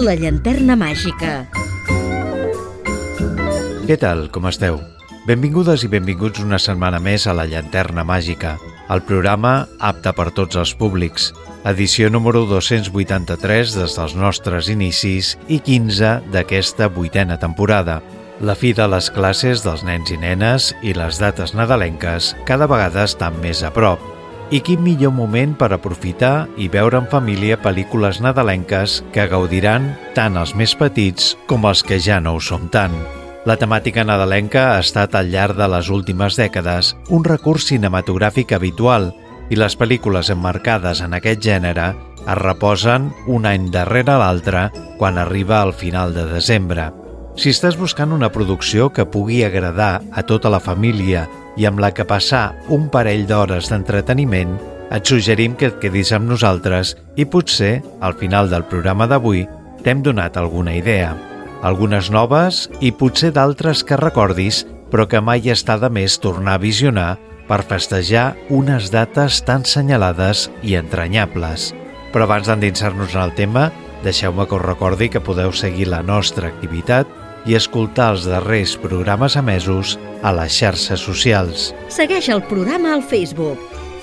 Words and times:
La 0.00 0.14
llanterna 0.16 0.78
màgica. 0.80 1.42
Què 3.84 3.96
tal, 4.00 4.22
com 4.32 4.46
esteu? 4.48 4.78
Benvingudes 5.26 5.82
i 5.84 5.90
benvinguts 5.92 6.40
una 6.40 6.56
setmana 6.62 6.96
més 7.04 7.26
a 7.28 7.34
La 7.36 7.44
llanterna 7.44 8.00
màgica, 8.08 8.54
el 8.88 9.02
programa 9.04 9.66
apte 9.90 10.14
per 10.16 10.30
tots 10.32 10.56
els 10.56 10.72
públics, 10.72 11.28
edició 11.68 12.08
número 12.08 12.46
283 12.48 13.74
des 13.76 13.98
dels 13.98 14.16
nostres 14.16 14.70
inicis 14.72 15.34
i 15.52 15.60
15 15.66 16.14
d'aquesta 16.32 16.88
vuitena 16.88 17.36
temporada. 17.36 17.98
La 18.40 18.56
fi 18.56 18.72
de 18.72 18.88
les 18.88 19.10
classes 19.12 19.66
dels 19.66 19.84
nens 19.84 20.14
i 20.14 20.16
nenes 20.16 20.72
i 20.80 20.96
les 20.96 21.20
dates 21.20 21.52
nadalenques 21.52 22.32
cada 22.48 22.70
vegada 22.70 23.04
estan 23.04 23.36
més 23.44 23.60
a 23.60 23.74
prop. 23.76 24.09
I 24.50 24.58
quin 24.66 24.80
millor 24.82 25.12
moment 25.14 25.52
per 25.54 25.68
aprofitar 25.70 26.48
i 26.58 26.66
veure 26.66 26.98
en 26.98 27.04
família 27.06 27.54
pel·lícules 27.62 28.18
nadalenques 28.18 28.96
que 29.14 29.28
gaudiran 29.30 29.92
tant 30.16 30.34
els 30.40 30.56
més 30.58 30.72
petits 30.74 31.36
com 31.46 31.68
els 31.70 31.84
que 31.86 32.00
ja 32.02 32.18
no 32.18 32.32
ho 32.34 32.40
som 32.42 32.66
tant. 32.74 32.96
La 33.46 33.54
temàtica 33.60 34.02
nadalenca 34.02 34.72
ha 34.72 34.80
estat 34.82 35.14
al 35.14 35.30
llarg 35.30 35.54
de 35.54 35.68
les 35.70 35.86
últimes 35.94 36.34
dècades 36.34 36.96
un 37.14 37.22
recurs 37.22 37.68
cinematogràfic 37.70 38.50
habitual 38.58 39.12
i 39.54 39.58
les 39.60 39.78
pel·lícules 39.78 40.32
emmarcades 40.34 40.98
en 41.06 41.14
aquest 41.14 41.46
gènere 41.46 41.92
es 42.20 42.38
reposen 42.42 43.12
un 43.30 43.46
any 43.46 43.70
darrere 43.70 44.18
l'altre 44.18 44.66
quan 44.98 45.18
arriba 45.18 45.60
al 45.62 45.72
final 45.72 46.10
de 46.10 46.26
desembre. 46.26 46.90
Si 47.38 47.54
estàs 47.54 47.78
buscant 47.78 48.10
una 48.10 48.32
producció 48.34 48.90
que 48.90 49.06
pugui 49.06 49.44
agradar 49.46 50.00
a 50.10 50.26
tota 50.26 50.50
la 50.50 50.58
família 50.58 51.28
i 51.56 51.66
amb 51.66 51.80
la 51.82 51.90
que 51.94 52.06
passar 52.06 52.56
un 52.68 52.88
parell 52.92 53.26
d'hores 53.26 53.70
d'entreteniment, 53.70 54.58
et 54.90 55.06
suggerim 55.06 55.54
que 55.54 55.70
et 55.70 55.78
quedis 55.82 56.10
amb 56.12 56.30
nosaltres 56.30 56.96
i 57.16 57.24
potser, 57.24 57.80
al 58.00 58.16
final 58.18 58.50
del 58.50 58.66
programa 58.70 59.06
d'avui, 59.10 59.46
t'hem 59.84 60.02
donat 60.02 60.36
alguna 60.36 60.74
idea. 60.76 61.14
Algunes 61.62 62.10
noves 62.10 62.66
i 62.80 62.90
potser 62.92 63.32
d'altres 63.36 63.84
que 63.84 63.98
recordis, 64.00 64.64
però 64.90 65.06
que 65.06 65.20
mai 65.22 65.46
està 65.52 65.78
de 65.78 65.90
més 65.92 66.18
tornar 66.18 66.56
a 66.58 66.62
visionar 66.62 67.10
per 67.50 67.62
festejar 67.66 68.34
unes 68.50 68.90
dates 68.94 69.42
tan 69.46 69.64
senyalades 69.66 70.48
i 70.62 70.76
entranyables. 70.78 71.70
Però 72.10 72.26
abans 72.26 72.50
d'endinsar-nos 72.50 73.14
en 73.14 73.22
el 73.22 73.34
tema, 73.38 73.70
deixeu-me 74.04 74.46
que 74.46 74.56
us 74.58 74.64
recordi 74.64 75.10
que 75.10 75.22
podeu 75.22 75.52
seguir 75.52 75.88
la 75.90 76.02
nostra 76.02 76.48
activitat 76.48 77.19
i 77.46 77.56
escoltar 77.58 78.12
els 78.14 78.26
darrers 78.28 78.76
programes 78.80 79.36
emesos 79.40 79.96
a 80.22 80.34
les 80.36 80.56
xarxes 80.56 81.00
socials. 81.00 81.70
Segueix 81.88 82.28
el 82.28 82.42
programa 82.50 82.94
al 82.96 83.02
Facebook 83.02 83.58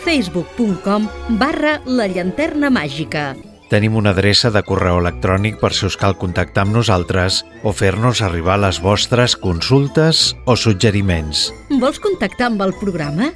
facebook.com 0.08 1.10
barra 1.36 1.82
la 1.84 2.08
llanterna 2.08 2.70
màgica 2.72 3.34
Tenim 3.68 3.98
una 4.00 4.14
adreça 4.16 4.48
de 4.56 4.62
correu 4.64 5.02
electrònic 5.02 5.58
per 5.60 5.74
si 5.76 5.84
us 5.90 5.98
cal 6.00 6.16
contactar 6.16 6.64
amb 6.64 6.78
nosaltres 6.78 7.42
o 7.68 7.74
fer-nos 7.76 8.22
arribar 8.24 8.56
les 8.64 8.80
vostres 8.80 9.36
consultes 9.36 10.32
o 10.48 10.56
suggeriments. 10.56 11.50
Vols 11.82 12.00
contactar 12.00 12.48
amb 12.54 12.64
el 12.64 12.74
programa? 12.80 13.34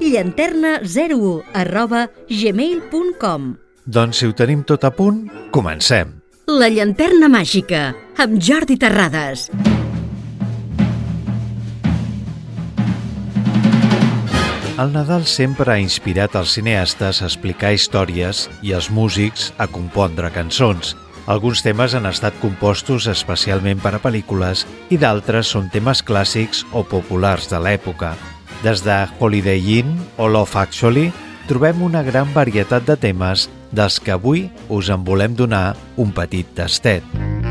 llanterna01 0.00 1.44
arroba 1.54 2.08
gmail.com 2.28 3.54
Doncs 3.84 4.20
si 4.20 4.26
ho 4.26 4.34
tenim 4.34 4.64
tot 4.64 4.88
a 4.88 4.90
punt, 4.96 5.26
comencem. 5.52 6.13
La 6.44 6.66
llanterna 6.68 7.24
màgica, 7.32 7.94
amb 8.20 8.34
Jordi 8.36 8.74
Terrades. 8.76 9.46
El 14.76 14.92
Nadal 14.92 15.24
sempre 15.24 15.72
ha 15.72 15.78
inspirat 15.80 16.36
els 16.36 16.52
cineastes 16.58 17.22
a 17.22 17.30
explicar 17.30 17.72
històries 17.72 18.44
i 18.60 18.76
els 18.76 18.90
músics 18.92 19.54
a 19.56 19.70
compondre 19.72 20.28
cançons. 20.36 20.92
Alguns 21.24 21.64
temes 21.64 21.96
han 21.96 22.04
estat 22.12 22.36
compostos 22.44 23.08
especialment 23.08 23.80
per 23.80 23.94
a 23.96 24.04
pel·lícules 24.04 24.66
i 24.92 25.00
d'altres 25.00 25.48
són 25.56 25.72
temes 25.72 26.04
clàssics 26.04 26.66
o 26.76 26.84
populars 26.84 27.48
de 27.48 27.56
l'època. 27.56 28.18
Des 28.60 28.84
de 28.84 29.00
Holiday 29.16 29.80
Inn 29.80 29.96
o 30.20 30.28
Love 30.28 30.60
Actually 30.60 31.08
trobem 31.48 31.80
una 31.88 32.04
gran 32.04 32.28
varietat 32.36 32.84
de 32.84 33.00
temes 33.00 33.48
dels 33.74 34.00
que 34.00 34.14
avui 34.14 34.48
us 34.72 34.90
en 34.94 35.04
volem 35.06 35.34
donar 35.36 35.74
un 36.00 36.14
petit 36.14 36.54
tastet. 36.56 37.43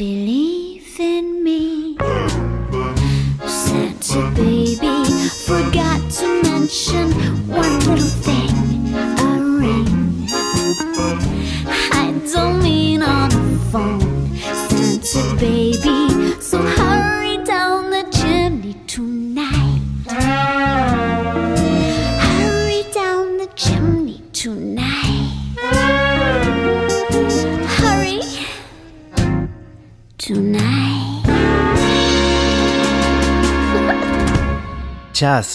believe. 0.00 0.29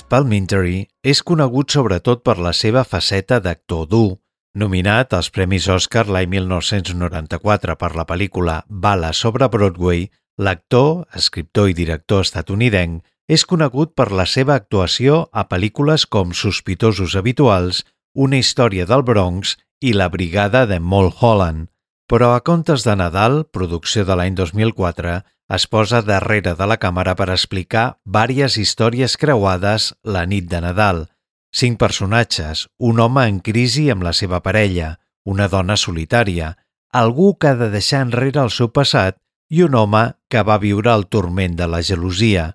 Palminteri 0.06 0.84
és 1.02 1.24
conegut 1.26 1.74
sobretot 1.74 2.20
per 2.22 2.36
la 2.38 2.52
seva 2.54 2.84
faceta 2.86 3.40
d'actor 3.42 3.88
dur. 3.90 4.20
Nominat 4.54 5.16
als 5.18 5.32
Premis 5.34 5.66
Oscar 5.68 6.06
l'any 6.06 6.30
1994 6.30 7.74
per 7.82 7.90
la 7.98 8.06
pel·lícula 8.06 8.60
Bala 8.70 9.10
sobre 9.18 9.50
Broadway, 9.50 10.06
l'actor, 10.38 11.08
escriptor 11.18 11.72
i 11.72 11.74
director 11.74 12.22
estatunidenc 12.22 13.02
és 13.28 13.48
conegut 13.50 13.96
per 13.98 14.12
la 14.14 14.28
seva 14.30 14.54
actuació 14.62 15.24
a 15.34 15.48
pel·lícules 15.50 16.06
com 16.06 16.38
Sospitosos 16.38 17.18
habituals, 17.18 17.82
Una 18.14 18.38
història 18.38 18.86
del 18.86 19.02
Bronx 19.04 19.58
i 19.82 19.92
La 19.98 20.08
brigada 20.10 20.68
de 20.70 20.78
Mulholland. 20.80 21.68
Però 22.06 22.36
a 22.36 22.42
Contes 22.46 22.84
de 22.86 22.94
Nadal, 22.96 23.46
producció 23.50 24.04
de 24.06 24.16
l'any 24.18 24.36
2004, 24.38 25.16
es 25.58 25.66
posa 25.66 26.04
darrere 26.06 26.54
de 26.58 26.68
la 26.70 26.78
càmera 26.78 27.16
per 27.18 27.32
explicar 27.34 27.98
vàries 28.06 28.58
històries 28.62 29.18
creuades 29.18 29.92
la 30.04 30.26
nit 30.30 30.46
de 30.52 30.62
Nadal. 30.62 31.08
Cinc 31.56 31.80
personatges, 31.82 32.68
un 32.78 33.00
home 33.00 33.26
en 33.26 33.40
crisi 33.42 33.88
amb 33.90 34.06
la 34.06 34.14
seva 34.14 34.42
parella, 34.46 34.96
una 35.26 35.48
dona 35.50 35.78
solitària, 35.82 36.54
algú 36.94 37.34
que 37.40 37.54
ha 37.54 37.58
de 37.58 37.72
deixar 37.74 38.04
enrere 38.06 38.44
el 38.44 38.54
seu 38.54 38.70
passat 38.70 39.18
i 39.50 39.64
un 39.66 39.74
home 39.76 40.06
que 40.30 40.44
va 40.46 40.62
viure 40.62 40.94
el 40.94 41.08
turment 41.10 41.58
de 41.58 41.68
la 41.72 41.82
gelosia. 41.82 42.52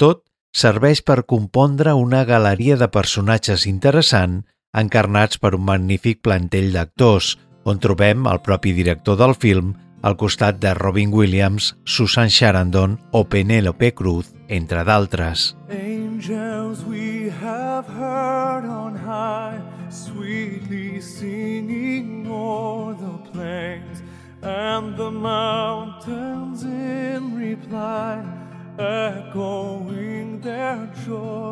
Tot 0.00 0.24
serveix 0.56 1.02
per 1.02 1.24
compondre 1.28 1.92
una 1.92 2.24
galeria 2.24 2.76
de 2.80 2.88
personatges 2.88 3.66
interessant 3.68 4.44
encarnats 4.72 5.38
per 5.38 5.54
un 5.58 5.64
magnífic 5.68 6.22
plantell 6.22 6.72
d'actors, 6.72 7.34
on 7.64 7.80
trobem 7.80 8.28
el 8.30 8.40
propi 8.44 8.72
director 8.76 9.18
del 9.18 9.34
film 9.34 9.74
al 10.04 10.18
costat 10.20 10.58
de 10.60 10.74
Robin 10.76 11.12
Williams, 11.12 11.76
Susan 11.84 12.28
Sarandon 12.30 12.98
o 13.10 13.24
Penélope 13.24 13.94
Cruz, 13.94 14.34
entre 14.48 14.84
d'altres. 14.84 15.56
Angels 15.70 16.84
we 16.84 17.32
have 17.40 17.88
heard 17.88 18.68
on 18.68 18.94
high, 18.94 19.60
sweetly 19.88 21.00
singing 21.00 22.26
o'er 22.28 22.94
the 23.00 23.30
plains 23.32 24.02
and 24.42 24.94
the 24.96 25.10
mountains 25.10 26.64
in 26.64 27.34
reply, 27.34 28.20
echoing 28.78 30.40
their 30.42 30.92
joyous 31.06 31.43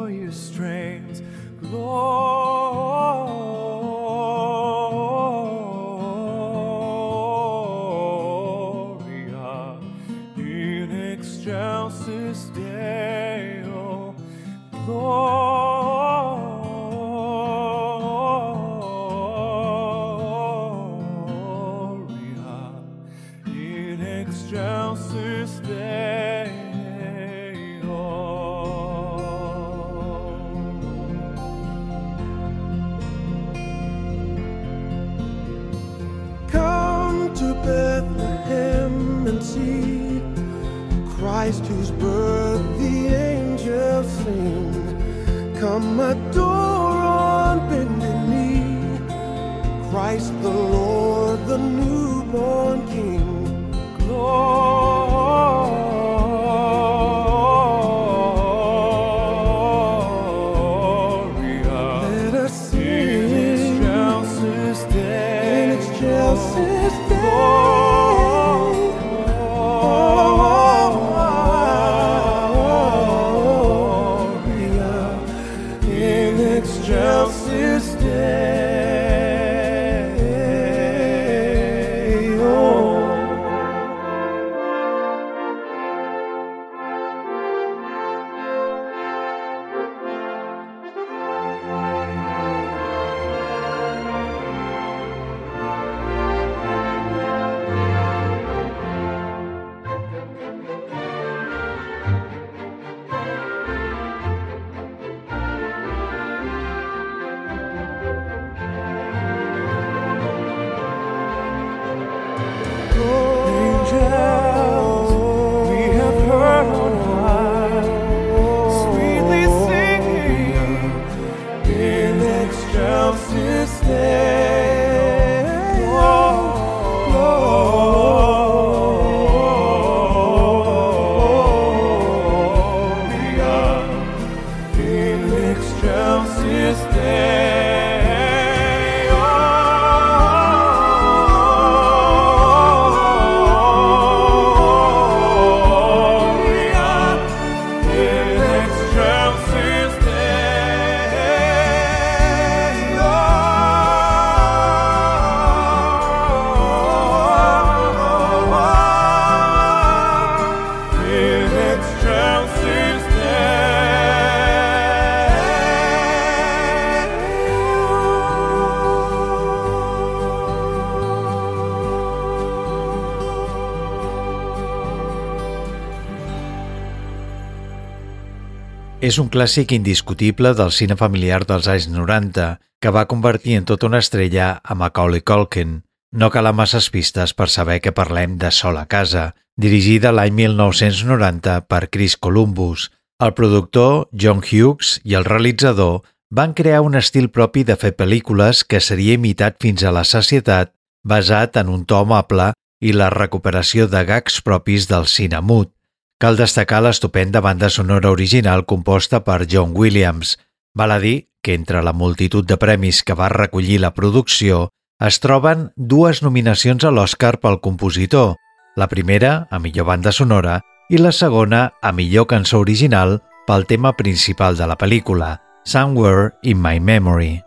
És 179.03 179.17
un 179.19 179.27
clàssic 179.35 179.73
indiscutible 179.75 180.53
del 180.55 180.69
cine 180.71 180.94
familiar 180.94 181.41
dels 181.43 181.67
anys 181.67 181.89
90 181.91 182.44
que 182.82 182.91
va 182.94 183.09
convertir 183.11 183.56
en 183.59 183.65
tota 183.67 183.89
una 183.89 183.99
estrella 183.99 184.61
a 184.63 184.77
Macaulay 184.79 185.25
Culkin. 185.27 185.81
No 186.15 186.29
calen 186.31 186.55
masses 186.55 186.87
pistes 186.94 187.32
per 187.35 187.49
saber 187.51 187.81
que 187.82 187.91
parlem 187.91 188.37
de 188.39 188.53
Sol 188.55 188.79
a 188.79 188.85
casa, 188.87 189.32
dirigida 189.59 190.15
l'any 190.15 190.37
1990 190.39 191.56
per 191.67 191.89
Chris 191.91 192.15
Columbus, 192.17 192.93
El 193.19 193.35
productor, 193.35 194.06
John 194.15 194.39
Hughes, 194.39 195.01
i 195.03 195.19
el 195.19 195.27
realitzador 195.27 196.05
van 196.31 196.55
crear 196.55 196.87
un 196.87 196.94
estil 196.94 197.31
propi 197.35 197.67
de 197.67 197.75
fer 197.75 197.97
pel·lícules 197.99 198.63
que 198.63 198.79
seria 198.79 199.19
imitat 199.19 199.59
fins 199.59 199.82
a 199.82 199.91
la 199.91 200.06
sacietat, 200.06 200.77
basat 201.03 201.59
en 201.59 201.75
un 201.75 201.87
to 201.91 201.99
amable 201.99 202.53
i 202.79 202.94
la 202.94 203.11
recuperació 203.11 203.91
de 203.91 204.06
gags 204.06 204.39
propis 204.47 204.87
del 204.87 205.11
cine 205.11 205.43
mut. 205.43 205.75
Cal 206.22 206.36
destacar 206.38 206.79
l'estupenda 206.84 207.41
banda 207.43 207.67
sonora 207.67 208.12
original 208.14 208.62
composta 208.64 209.24
per 209.26 209.43
John 209.50 209.72
Williams. 209.74 210.36
Val 210.72 210.94
a 210.94 211.00
dir 211.02 211.32
que 211.43 211.56
entre 211.58 211.82
la 211.82 211.93
multitud 211.93 212.46
de 212.46 212.56
premis 212.62 213.02
que 213.02 213.17
va 213.19 213.26
recollir 213.32 213.81
la 213.82 213.91
producció 213.96 214.69
es 215.02 215.19
troben 215.19 215.72
dues 215.74 216.22
nominacions 216.22 216.86
a 216.86 216.94
l'Oscar 216.94 217.41
pel 217.43 217.58
compositor, 217.58 218.36
la 218.79 218.86
primera 218.86 219.48
a 219.50 219.58
millor 219.58 219.91
banda 219.91 220.14
sonora 220.14 220.60
i 220.88 221.02
la 221.02 221.10
segona 221.10 221.72
a 221.82 221.91
millor 221.91 222.31
cançó 222.31 222.62
original 222.62 223.19
pel 223.48 223.67
tema 223.67 223.96
principal 223.98 224.55
de 224.55 224.70
la 224.70 224.79
pel·lícula, 224.79 225.41
Somewhere 225.67 226.36
in 226.44 226.62
My 226.62 226.79
Memory. 226.79 227.41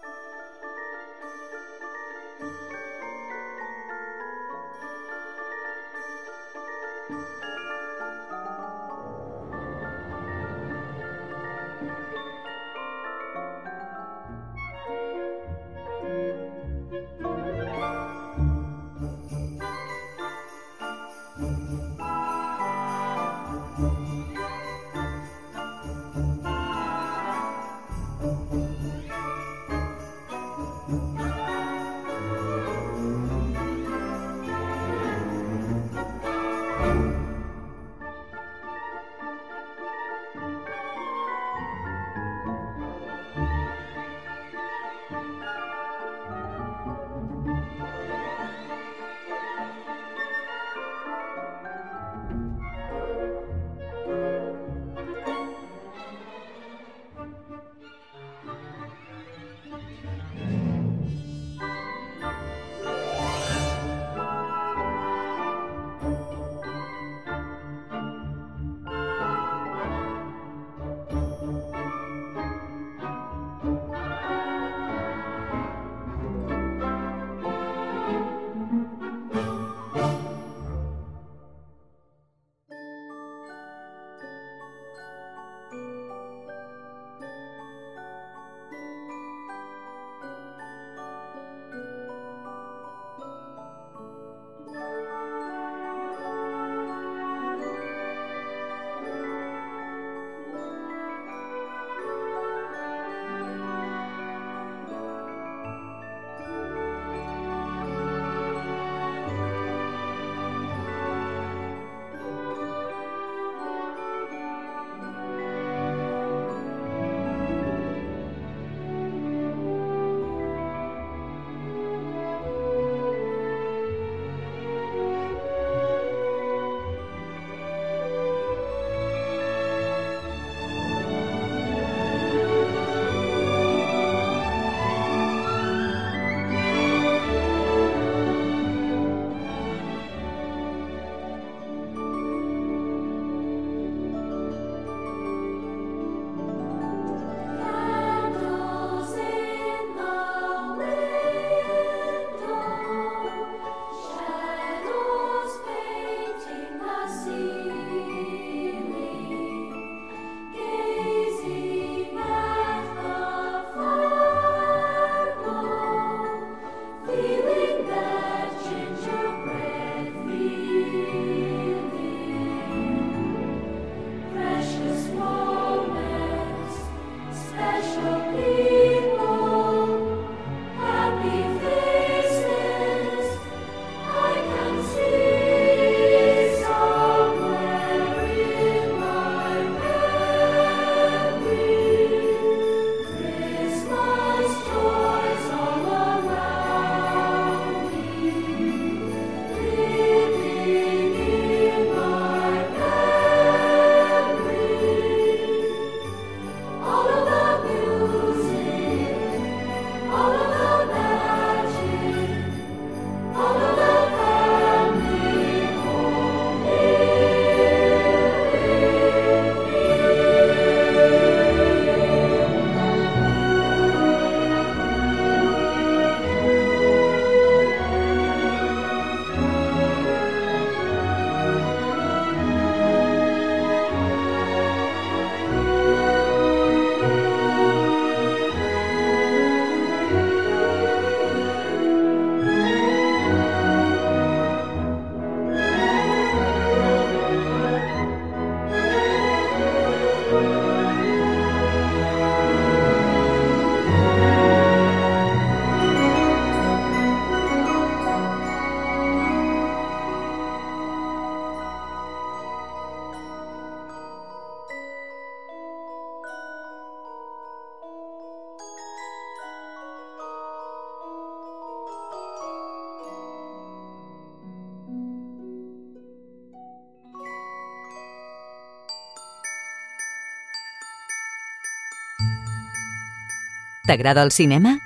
T'agrada 283.86 284.24
el 284.26 284.32
cinema? 284.32 284.80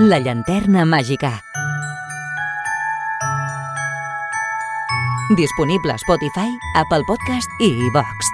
La 0.00 0.18
llanterna 0.18 0.82
màgica. 0.84 1.30
Disponible 5.38 5.94
a 5.94 5.98
Spotify, 6.02 6.50
Apple 6.74 7.06
Podcast 7.06 7.62
i 7.62 7.68
iVox. 7.86 8.32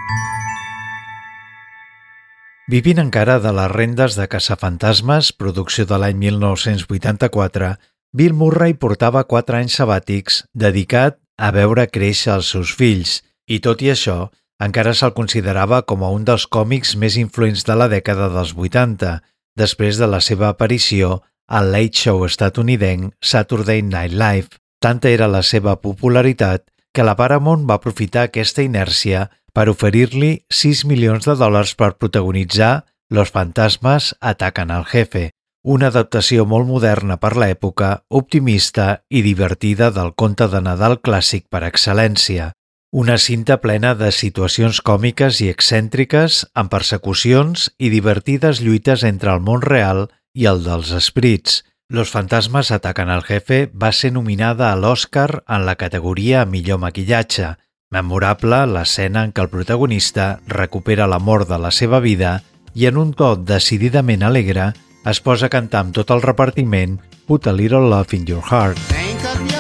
Vivint 2.72 3.02
encara 3.04 3.36
de 3.44 3.52
les 3.52 3.68
rendes 3.74 4.16
de 4.16 4.24
Caçafantasmes, 4.32 5.34
producció 5.36 5.84
de 5.84 6.00
l'any 6.00 6.16
1984, 6.24 7.74
Bill 8.16 8.32
Murray 8.32 8.72
portava 8.80 9.26
4 9.28 9.60
anys 9.60 9.76
sabàtics 9.76 10.40
dedicat 10.56 11.20
a 11.36 11.52
veure 11.52 11.84
créixer 11.92 12.32
els 12.38 12.48
seus 12.56 12.72
fills 12.72 13.20
i, 13.44 13.60
tot 13.60 13.84
i 13.84 13.92
això, 13.92 14.30
encara 14.62 14.94
se'l 14.96 15.14
considerava 15.16 15.82
com 15.82 16.04
a 16.04 16.10
un 16.14 16.24
dels 16.24 16.46
còmics 16.46 16.94
més 16.96 17.16
influents 17.20 17.64
de 17.68 17.76
la 17.76 17.88
dècada 17.92 18.28
dels 18.32 18.54
80, 18.56 19.20
després 19.56 19.98
de 20.00 20.08
la 20.08 20.20
seva 20.20 20.48
aparició 20.52 21.20
al 21.48 21.70
late 21.72 21.96
show 21.96 22.24
estatunidenc 22.26 23.12
Saturday 23.20 23.82
Night 23.82 24.12
Live. 24.12 24.56
Tanta 24.80 25.08
era 25.08 25.28
la 25.28 25.42
seva 25.42 25.76
popularitat 25.80 26.66
que 26.92 27.04
la 27.04 27.16
Paramount 27.16 27.66
va 27.68 27.76
aprofitar 27.76 28.26
aquesta 28.26 28.64
inèrcia 28.64 29.26
per 29.56 29.68
oferir-li 29.72 30.32
6 30.52 30.84
milions 30.88 31.28
de 31.28 31.36
dòlars 31.36 31.74
per 31.76 31.96
protagonitzar 31.96 32.84
Los 33.08 33.30
fantasmes 33.30 34.16
ataquen 34.20 34.72
al 34.74 34.84
jefe, 34.90 35.30
una 35.62 35.92
adaptació 35.92 36.44
molt 36.46 36.66
moderna 36.66 37.16
per 37.22 37.36
l'època, 37.38 38.02
optimista 38.10 38.86
i 39.10 39.22
divertida 39.22 39.92
del 39.94 40.10
conte 40.18 40.48
de 40.50 40.60
Nadal 40.62 40.98
clàssic 40.98 41.46
per 41.50 41.62
excel·lència. 41.68 42.50
Una 42.92 43.18
cinta 43.18 43.60
plena 43.60 43.96
de 43.98 44.12
situacions 44.14 44.78
còmiques 44.80 45.40
i 45.42 45.48
excèntriques, 45.50 46.44
amb 46.54 46.70
persecucions 46.70 47.66
i 47.82 47.90
divertides 47.90 48.60
lluites 48.62 49.02
entre 49.02 49.32
el 49.34 49.42
món 49.42 49.64
real 49.64 50.06
i 50.32 50.46
el 50.46 50.62
dels 50.64 50.92
esprits. 50.94 51.64
Los 51.90 52.10
fantasmes 52.14 52.70
ataquen 52.70 53.10
al 53.10 53.24
jefe 53.26 53.66
va 53.74 53.90
ser 53.92 54.12
nominada 54.14 54.70
a 54.70 54.76
l'Oscar 54.78 55.42
en 55.48 55.66
la 55.66 55.74
categoria 55.74 56.44
millor 56.46 56.78
maquillatge. 56.82 57.56
Memorable 57.90 58.62
l'escena 58.70 59.26
en 59.26 59.34
què 59.34 59.42
el 59.42 59.50
protagonista 59.50 60.38
recupera 60.46 61.10
l'amor 61.10 61.46
de 61.50 61.58
la 61.58 61.74
seva 61.74 62.00
vida 62.00 62.40
i 62.74 62.86
en 62.86 63.02
un 63.02 63.12
to 63.18 63.34
decididament 63.36 64.22
alegre 64.22 64.72
es 65.06 65.20
posa 65.20 65.50
a 65.50 65.54
cantar 65.58 65.84
amb 65.84 65.94
tot 65.94 66.14
el 66.14 66.22
repartiment 66.22 66.98
Put 67.26 67.46
a 67.46 67.52
Little 67.52 67.90
Love 67.90 68.14
in 68.14 68.26
Your 68.26 68.42
Heart. 68.42 68.78
Think 68.90 69.22
of 69.26 69.42
your 69.50 69.55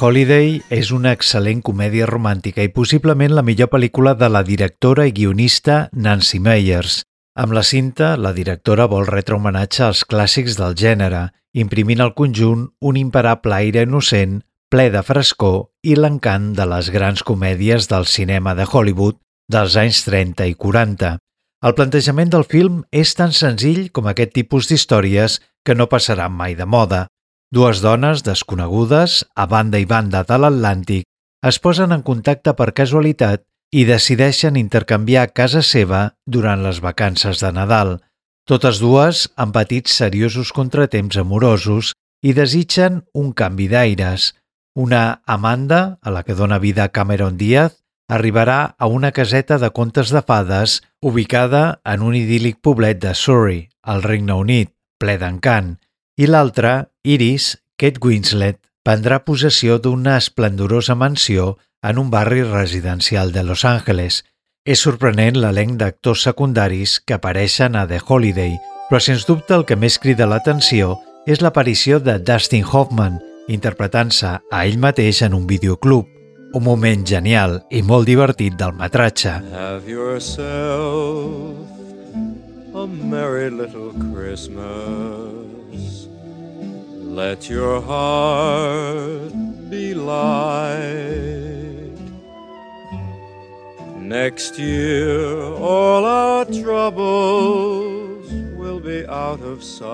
Holiday 0.00 0.62
és 0.72 0.90
una 0.96 1.10
excel·lent 1.12 1.58
comèdia 1.60 2.06
romàntica 2.08 2.64
i 2.64 2.70
possiblement 2.72 3.34
la 3.36 3.42
millor 3.44 3.68
pel·lícula 3.68 4.14
de 4.16 4.30
la 4.32 4.40
directora 4.46 5.04
i 5.04 5.12
guionista 5.12 5.90
Nancy 5.92 6.40
Meyers. 6.40 7.02
Amb 7.36 7.52
la 7.52 7.60
cinta, 7.60 8.14
la 8.16 8.32
directora 8.32 8.86
vol 8.88 9.04
retre 9.10 9.36
homenatge 9.36 9.84
als 9.84 10.00
clàssics 10.08 10.56
del 10.56 10.72
gènere, 10.72 11.26
imprimint 11.52 12.00
al 12.00 12.14
conjunt 12.16 12.64
un 12.80 12.96
imparable 12.96 13.58
aire 13.58 13.84
innocent, 13.84 14.40
ple 14.72 14.88
de 14.94 15.04
frescor 15.04 15.68
i 15.84 15.98
l'encant 15.98 16.54
de 16.56 16.64
les 16.72 16.88
grans 16.94 17.20
comèdies 17.20 17.92
del 17.92 18.08
cinema 18.08 18.56
de 18.56 18.64
Hollywood 18.64 19.20
dels 19.52 19.76
anys 19.76 20.06
30 20.08 20.48
i 20.48 20.56
40. 20.56 21.16
El 21.60 21.76
plantejament 21.76 22.32
del 22.32 22.48
film 22.48 22.84
és 22.88 23.12
tan 23.12 23.36
senzill 23.36 23.90
com 23.92 24.08
aquest 24.08 24.32
tipus 24.32 24.72
d'històries 24.72 25.42
que 25.60 25.76
no 25.76 25.92
passaran 25.92 26.32
mai 26.32 26.56
de 26.56 26.64
moda. 26.64 27.04
Dues 27.50 27.80
dones 27.82 28.20
desconegudes, 28.22 29.24
a 29.34 29.44
banda 29.50 29.78
i 29.82 29.84
banda 29.84 30.20
de 30.22 30.36
l'Atlàntic, 30.38 31.02
es 31.42 31.56
posen 31.58 31.90
en 31.90 32.04
contacte 32.06 32.52
per 32.54 32.68
casualitat 32.78 33.42
i 33.74 33.82
decideixen 33.88 34.58
intercanviar 34.60 35.32
casa 35.34 35.62
seva 35.66 36.02
durant 36.26 36.62
les 36.62 36.78
vacances 36.84 37.42
de 37.42 37.50
Nadal. 37.56 37.96
Totes 38.46 38.78
dues 38.78 39.24
han 39.34 39.50
patit 39.50 39.90
seriosos 39.90 40.54
contratemps 40.54 41.18
amorosos 41.18 41.90
i 42.22 42.36
desitgen 42.38 43.02
un 43.18 43.34
canvi 43.34 43.66
d'aires. 43.74 44.30
Una 44.78 45.20
Amanda, 45.26 45.98
a 46.02 46.14
la 46.14 46.22
que 46.22 46.38
dona 46.38 46.62
vida 46.62 46.88
Cameron 46.94 47.34
Diaz, 47.36 47.80
arribarà 48.06 48.76
a 48.78 48.86
una 48.86 49.10
caseta 49.10 49.58
de 49.58 49.74
contes 49.74 50.14
de 50.14 50.22
fades 50.22 50.80
ubicada 51.02 51.80
en 51.82 52.06
un 52.06 52.14
idíl·lic 52.14 52.62
poblet 52.62 53.02
de 53.02 53.14
Surrey, 53.14 53.64
al 53.82 54.06
Regne 54.06 54.38
Unit, 54.38 54.70
ple 55.02 55.18
d'encant, 55.18 55.80
i 56.20 56.26
l'altra, 56.28 56.90
Iris, 57.02 57.62
Kate 57.80 57.96
Winslet, 58.04 58.58
prendrà 58.84 59.22
possessió 59.24 59.78
d'una 59.80 60.18
esplendorosa 60.20 60.92
mansió 60.92 61.54
en 61.80 61.96
un 61.96 62.10
barri 62.12 62.42
residencial 62.44 63.32
de 63.32 63.42
Los 63.42 63.64
Angeles. 63.64 64.20
És 64.68 64.82
sorprenent 64.84 65.38
l'elenc 65.40 65.78
d'actors 65.80 66.26
secundaris 66.28 66.98
que 67.00 67.16
apareixen 67.16 67.72
a 67.72 67.86
The 67.88 68.02
Holiday, 68.04 68.58
però 68.90 69.00
sens 69.00 69.24
dubte 69.24 69.56
el 69.56 69.64
que 69.64 69.80
més 69.80 69.96
crida 69.96 70.28
l'atenció 70.28 70.98
és 71.24 71.40
l'aparició 71.40 72.02
de 72.04 72.18
Dustin 72.20 72.68
Hoffman, 72.68 73.16
interpretant-se 73.48 74.36
a 74.44 74.64
ell 74.66 74.76
mateix 74.76 75.22
en 75.24 75.32
un 75.32 75.48
videoclub. 75.48 76.04
Un 76.52 76.66
moment 76.66 77.06
genial 77.06 77.62
i 77.72 77.80
molt 77.80 78.04
divertit 78.10 78.60
del 78.60 78.76
metratge. 78.76 79.38
Have 79.56 79.88
yourself 79.88 81.56
a 82.76 82.84
merry 82.86 83.48
little 83.48 83.94
Christmas. 84.12 85.39
Let 87.10 87.50
your 87.50 87.82
heart 87.82 89.32
be 89.68 89.94
light. 89.94 90.80
Next 93.98 94.56
year, 94.60 95.42
all 95.42 96.04
our 96.04 96.44
troubles 96.44 98.30
will 98.56 98.78
be 98.78 99.04
out 99.08 99.40
of 99.40 99.64
sight. 99.64 99.90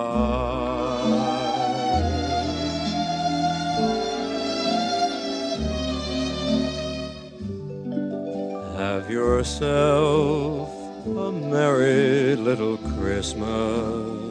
Have 8.77 9.11
yourself 9.11 10.69
a 11.07 11.33
merry 11.33 12.37
little 12.37 12.77
Christmas. 12.77 14.26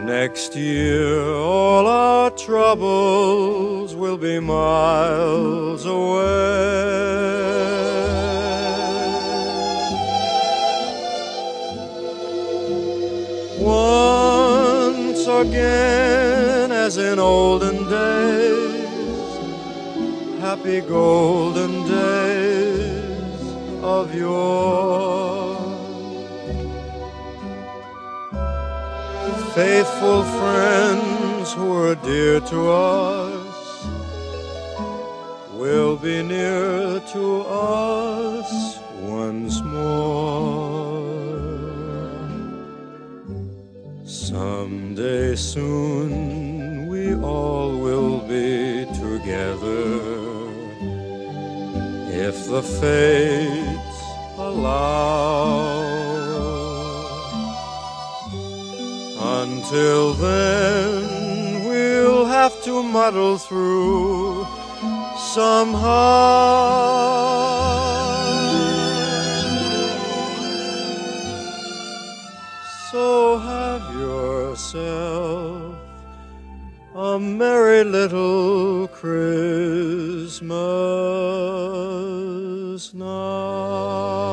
Next 0.04 0.54
year, 0.54 1.34
all 1.34 1.88
our 1.88 2.30
troubles 2.30 3.96
will 3.96 4.16
be 4.16 4.38
miles 4.38 5.84
away. 5.84 6.22
Once 13.58 15.26
again, 15.26 16.70
as 16.70 16.98
in 16.98 17.18
olden 17.18 17.90
days, 17.90 19.26
happy 20.40 20.80
golden 20.82 21.84
days 21.88 22.21
of 24.00 24.14
yore. 24.14 25.56
Faithful 29.54 30.22
friends 30.38 31.52
who 31.52 31.66
were 31.76 31.96
dear 31.96 32.40
to 32.52 32.60
us 32.70 33.86
will 35.60 35.96
be 35.96 36.22
near 36.22 37.00
to 37.14 37.24
us 37.42 38.50
once 39.00 39.60
more. 39.60 40.12
Someday 44.06 45.36
soon 45.36 46.88
we 46.92 47.14
all 47.32 47.70
will 47.86 48.20
be 48.36 48.86
together 49.04 50.22
if 52.28 52.46
the 52.46 52.62
fates 52.62 53.81
allow. 54.52 56.12
Until 59.42 60.14
then, 60.14 61.64
we'll 61.64 62.26
have 62.26 62.62
to 62.64 62.82
muddle 62.82 63.38
through 63.38 64.46
somehow. 65.34 66.52
So 72.90 73.38
have 73.38 73.84
yourself 73.94 75.74
a 76.94 77.18
merry 77.18 77.84
little 77.84 78.88
Christmas 78.88 80.52
now. 82.94 84.32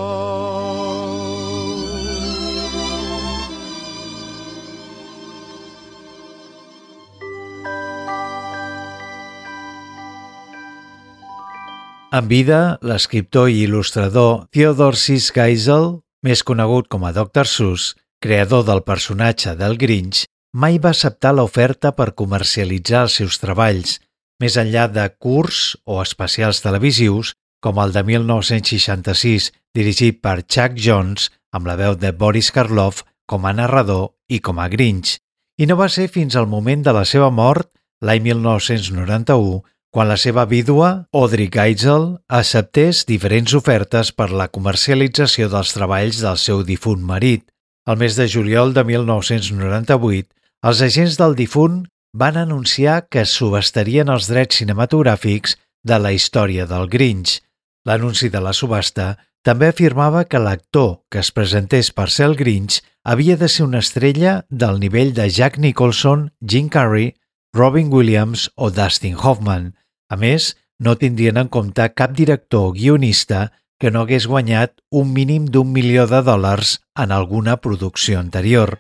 En 12.10 12.26
vida, 12.26 12.80
l'escriptor 12.82 13.52
i 13.54 13.60
il·lustrador 13.68 14.48
Theodore 14.50 14.98
Sis 14.98 15.28
Geisel, 15.30 16.00
més 16.26 16.42
conegut 16.42 16.88
com 16.90 17.04
a 17.06 17.12
Dr. 17.14 17.46
Seuss, 17.46 17.92
creador 18.18 18.64
del 18.66 18.82
personatge 18.82 19.54
del 19.60 19.78
Grinch, 19.78 20.24
mai 20.58 20.80
va 20.82 20.90
acceptar 20.96 21.36
l'oferta 21.38 21.92
per 21.94 22.16
comercialitzar 22.18 23.04
els 23.06 23.20
seus 23.22 23.38
treballs, 23.38 24.00
més 24.42 24.58
enllà 24.58 24.88
de 24.90 25.06
curts 25.22 25.76
o 25.86 26.00
especials 26.02 26.64
televisius, 26.66 27.36
com 27.60 27.80
el 27.84 27.94
de 27.96 28.04
1966, 28.08 29.52
dirigit 29.76 30.22
per 30.24 30.42
Chuck 30.46 30.78
Jones, 30.80 31.30
amb 31.52 31.68
la 31.68 31.76
veu 31.80 31.96
de 31.96 32.12
Boris 32.12 32.52
Karloff 32.56 33.04
com 33.30 33.46
a 33.46 33.54
narrador 33.54 34.14
i 34.30 34.40
com 34.40 34.60
a 34.60 34.70
Grinch. 34.70 35.18
I 35.60 35.68
no 35.68 35.76
va 35.76 35.90
ser 35.92 36.08
fins 36.08 36.38
al 36.40 36.48
moment 36.48 36.86
de 36.86 36.94
la 36.96 37.04
seva 37.06 37.30
mort, 37.30 37.70
l'any 38.02 38.24
1991, 38.30 39.60
quan 39.92 40.08
la 40.08 40.18
seva 40.22 40.46
vídua, 40.46 41.08
Audrey 41.12 41.50
Geisel, 41.52 42.20
acceptés 42.30 43.06
diferents 43.10 43.56
ofertes 43.58 44.12
per 44.14 44.30
la 44.30 44.48
comercialització 44.48 45.50
dels 45.50 45.74
treballs 45.74 46.22
del 46.22 46.38
seu 46.38 46.62
difunt 46.64 47.02
marit. 47.02 47.44
El 47.90 47.98
mes 47.98 48.16
de 48.16 48.28
juliol 48.30 48.76
de 48.76 48.84
1998, 48.86 50.30
els 50.70 50.84
agents 50.86 51.18
del 51.18 51.34
difunt 51.36 51.82
van 52.14 52.38
anunciar 52.38 53.08
que 53.10 53.24
es 53.26 53.34
subhastarien 53.34 54.10
els 54.14 54.30
drets 54.30 54.62
cinematogràfics 54.62 55.58
de 55.84 55.98
la 55.98 56.14
història 56.14 56.68
del 56.70 56.90
Grinch. 56.90 57.40
L'anunci 57.90 58.30
de 58.30 58.42
la 58.46 58.54
subhasta 58.54 59.16
també 59.42 59.72
afirmava 59.72 60.26
que 60.30 60.42
l'actor 60.44 60.90
que 61.10 61.24
es 61.24 61.32
presentés 61.34 61.90
per 61.96 62.10
ser 62.14 62.28
el 62.30 62.36
Grinch 62.38 62.84
havia 63.04 63.38
de 63.40 63.48
ser 63.50 63.66
una 63.66 63.80
estrella 63.82 64.34
del 64.50 64.78
nivell 64.84 65.14
de 65.18 65.30
Jack 65.30 65.58
Nicholson, 65.58 66.28
Jim 66.46 66.68
Carrey, 66.70 67.16
Robin 67.54 67.90
Williams 67.92 68.50
o 68.56 68.70
Dustin 68.70 69.16
Hoffman. 69.18 69.72
A 70.10 70.18
més, 70.22 70.56
no 70.78 70.98
tindrien 71.02 71.40
en 71.42 71.50
compte 71.50 71.88
cap 71.96 72.14
director 72.14 72.70
o 72.70 72.76
guionista 72.76 73.48
que 73.80 73.90
no 73.90 74.04
hagués 74.04 74.28
guanyat 74.28 74.76
un 74.92 75.14
mínim 75.16 75.48
d'un 75.48 75.72
milió 75.74 76.06
de 76.12 76.22
dòlars 76.28 76.76
en 77.00 77.16
alguna 77.16 77.58
producció 77.64 78.20
anterior. 78.20 78.78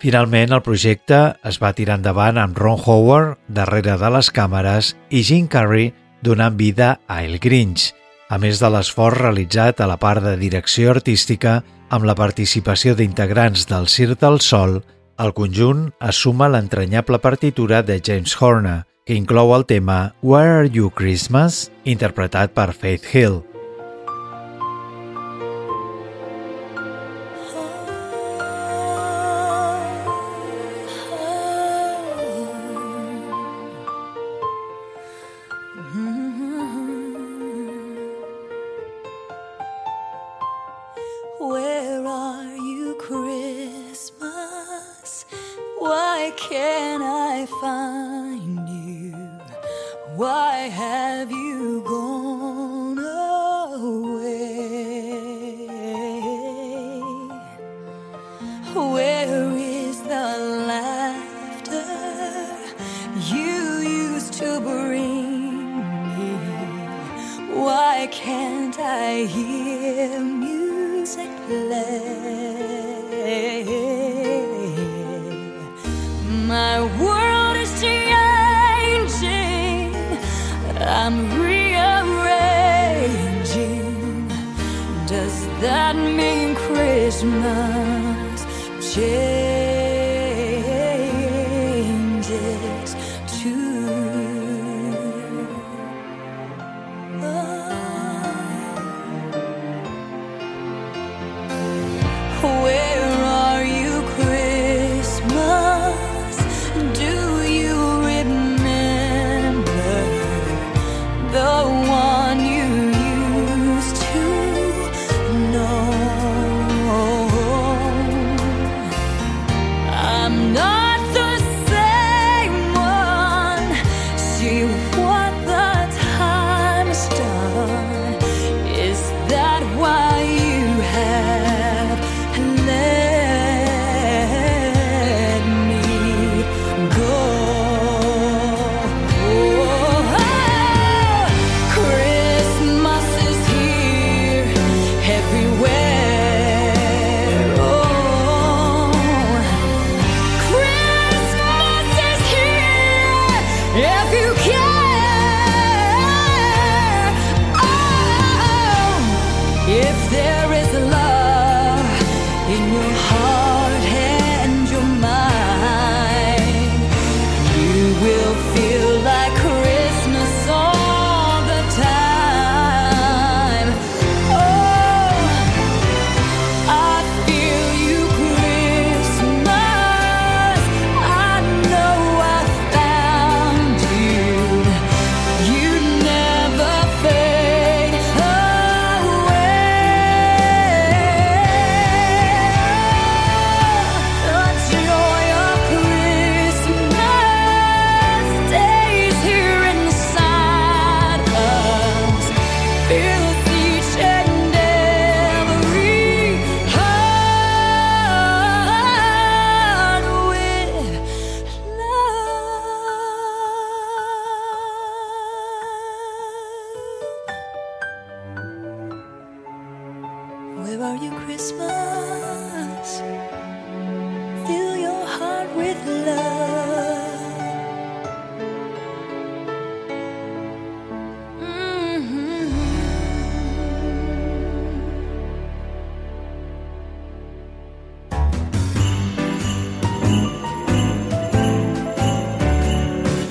Finalment, 0.00 0.52
el 0.52 0.64
projecte 0.66 1.20
es 1.48 1.60
va 1.62 1.72
tirar 1.76 2.00
endavant 2.00 2.40
amb 2.40 2.58
Ron 2.58 2.80
Howard 2.84 3.38
darrere 3.48 3.96
de 4.00 4.12
les 4.16 4.30
càmeres 4.34 4.94
i 5.08 5.22
Jim 5.22 5.48
Carrey 5.48 5.92
donant 6.20 6.56
vida 6.56 6.98
a 7.06 7.22
El 7.24 7.38
Grinch, 7.38 7.92
a 8.30 8.38
més 8.38 8.62
de 8.62 8.70
l'esforç 8.70 9.18
realitzat 9.18 9.82
a 9.82 9.90
la 9.90 9.98
part 9.98 10.22
de 10.22 10.38
direcció 10.38 10.94
artística 10.94 11.58
Amb 11.90 12.06
la 12.06 12.14
participació 12.14 12.94
d'integrants 12.94 13.64
del 13.66 13.88
Cirque 13.90 14.20
del 14.22 14.38
Sol, 14.46 14.76
el 15.18 15.32
conjunt 15.34 15.88
assuma 15.98 16.46
l'entranyable 16.46 17.18
partitura 17.18 17.82
de 17.82 17.98
James 17.98 18.36
Horner, 18.38 18.84
que 19.04 19.18
inclou 19.18 19.50
el 19.58 19.66
tema 19.66 20.14
Where 20.22 20.60
Are 20.62 20.70
You 20.70 20.94
Christmas, 20.94 21.64
interpretat 21.82 22.54
per 22.54 22.70
Faith 22.70 23.10
Hill. 23.10 23.40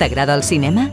T'agrada 0.00 0.32
el 0.32 0.40
cinema? 0.40 0.86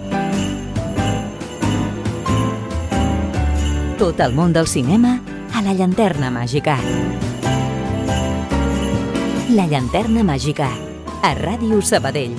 Tot 3.96 4.20
el 4.20 4.34
món 4.36 4.52
del 4.52 4.67
cinema 4.67 5.13
a 5.56 5.62
la 5.63 5.72
llanterna 5.78 6.28
màgica. 6.28 6.76
La 9.56 9.63
llanterna 9.72 10.26
màgica, 10.28 10.67
a 11.24 11.32
Ràdio 11.39 11.80
Sabadell. 11.80 12.36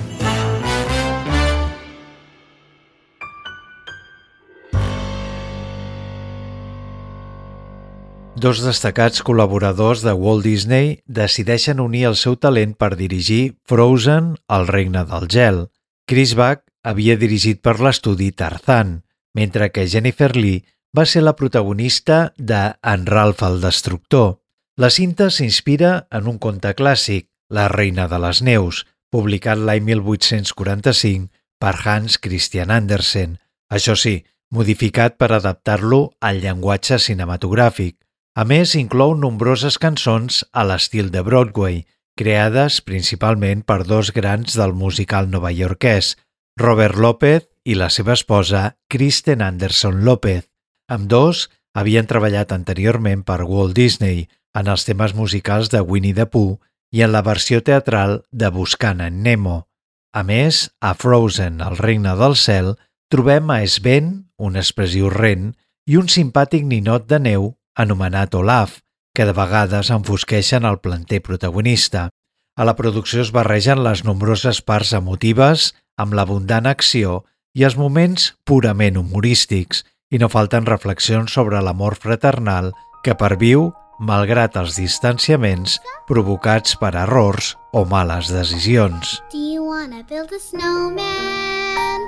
Dos 8.37 8.61
destacats 8.61 9.25
col·laboradors 9.25 10.05
de 10.05 10.13
Walt 10.13 10.45
Disney 10.45 10.99
decideixen 11.09 11.81
unir 11.81 12.05
el 12.13 12.15
seu 12.15 12.37
talent 12.37 12.77
per 12.77 12.93
dirigir 12.93 13.57
Frozen, 13.65 14.35
el 14.53 14.69
regne 14.69 15.01
del 15.09 15.25
gel. 15.33 15.65
Chris 16.09 16.31
Buck 16.33 16.63
havia 16.89 17.13
dirigit 17.21 17.59
per 17.61 17.75
l'estudi 17.85 18.31
Tarzan, 18.33 19.03
mentre 19.37 19.67
que 19.69 19.83
Jennifer 19.85 20.31
Lee 20.33 20.63
va 20.97 21.03
ser 21.05 21.21
la 21.21 21.35
protagonista 21.37 22.33
de 22.35 22.61
En 22.81 23.03
Ralph 23.05 23.43
el 23.45 23.59
Destructor. 23.61 24.39
La 24.75 24.89
cinta 24.89 25.27
s'inspira 25.29 26.07
en 26.09 26.25
un 26.31 26.39
conte 26.41 26.73
clàssic, 26.73 27.27
La 27.53 27.67
reina 27.69 28.07
de 28.09 28.17
les 28.23 28.41
neus, 28.41 28.79
publicat 29.13 29.61
l'any 29.61 29.85
1845 29.85 31.29
per 31.61 31.75
Hans 31.85 32.17
Christian 32.17 32.73
Andersen, 32.73 33.37
això 33.69 33.93
sí, 33.93 34.23
modificat 34.49 35.17
per 35.21 35.29
adaptar-lo 35.37 36.01
al 36.25 36.41
llenguatge 36.41 36.97
cinematogràfic. 36.97 37.99
A 38.33 38.49
més, 38.49 38.73
inclou 38.73 39.13
nombroses 39.13 39.77
cançons 39.77 40.41
a 40.53 40.65
l'estil 40.65 41.13
de 41.13 41.21
Broadway, 41.21 41.83
creades 42.19 42.81
principalment 42.83 43.61
per 43.63 43.85
dos 43.87 44.11
grans 44.11 44.57
del 44.59 44.73
musical 44.75 45.29
novaiorquès, 45.31 46.17
Robert 46.59 46.99
López 46.99 47.47
i 47.63 47.77
la 47.79 47.87
seva 47.93 48.11
esposa 48.17 48.75
Kristen 48.91 49.41
Anderson 49.45 50.03
López. 50.03 50.49
Amb 50.91 51.07
dos 51.07 51.47
havien 51.73 52.09
treballat 52.09 52.51
anteriorment 52.51 53.23
per 53.23 53.45
Walt 53.47 53.77
Disney 53.77 54.25
en 54.57 54.67
els 54.67 54.83
temes 54.83 55.15
musicals 55.15 55.71
de 55.71 55.79
Winnie 55.79 56.17
the 56.17 56.25
Pooh 56.27 56.57
i 56.91 57.05
en 57.05 57.13
la 57.13 57.23
versió 57.23 57.61
teatral 57.63 58.23
de 58.31 58.49
Buscant 58.51 58.99
en 59.05 59.23
Nemo. 59.23 59.69
A 60.11 60.25
més, 60.25 60.67
a 60.81 60.95
Frozen, 60.97 61.61
el 61.61 61.77
regne 61.77 62.17
del 62.19 62.35
cel, 62.35 62.73
trobem 63.13 63.53
a 63.53 63.61
Sven, 63.67 64.11
un 64.37 64.57
expressiu 64.59 65.07
ren, 65.13 65.53
i 65.87 65.95
un 65.95 66.09
simpàtic 66.11 66.65
ninot 66.65 67.07
de 67.07 67.21
neu 67.21 67.53
anomenat 67.79 68.35
Olaf, 68.35 68.81
que 69.15 69.25
de 69.25 69.33
vegades 69.33 69.89
enfosqueixen 69.93 70.65
el 70.65 70.79
planter 70.79 71.21
protagonista. 71.21 72.09
A 72.55 72.65
la 72.67 72.75
producció 72.75 73.21
es 73.23 73.31
barregen 73.31 73.83
les 73.83 74.03
nombroses 74.03 74.61
parts 74.61 74.93
emotives 74.97 75.73
amb 75.97 76.15
l'abundant 76.15 76.67
acció 76.67 77.23
i 77.55 77.65
els 77.67 77.77
moments 77.79 78.33
purament 78.45 78.99
humorístics, 78.99 79.83
i 80.09 80.17
no 80.17 80.29
falten 80.29 80.65
reflexions 80.65 81.33
sobre 81.33 81.61
l'amor 81.61 81.95
fraternal 82.01 82.71
que 83.05 83.15
perviu 83.15 83.69
malgrat 83.99 84.55
els 84.57 84.77
distanciaments 84.79 85.77
provocats 86.07 86.77
per 86.79 86.93
errors 86.95 87.53
o 87.75 87.83
males 87.85 88.31
decisions. 88.31 89.19
Do 89.31 89.37
you 89.37 89.63
wanna 89.65 90.03
build 90.07 90.31
a 90.33 90.39
snowman? 90.39 92.01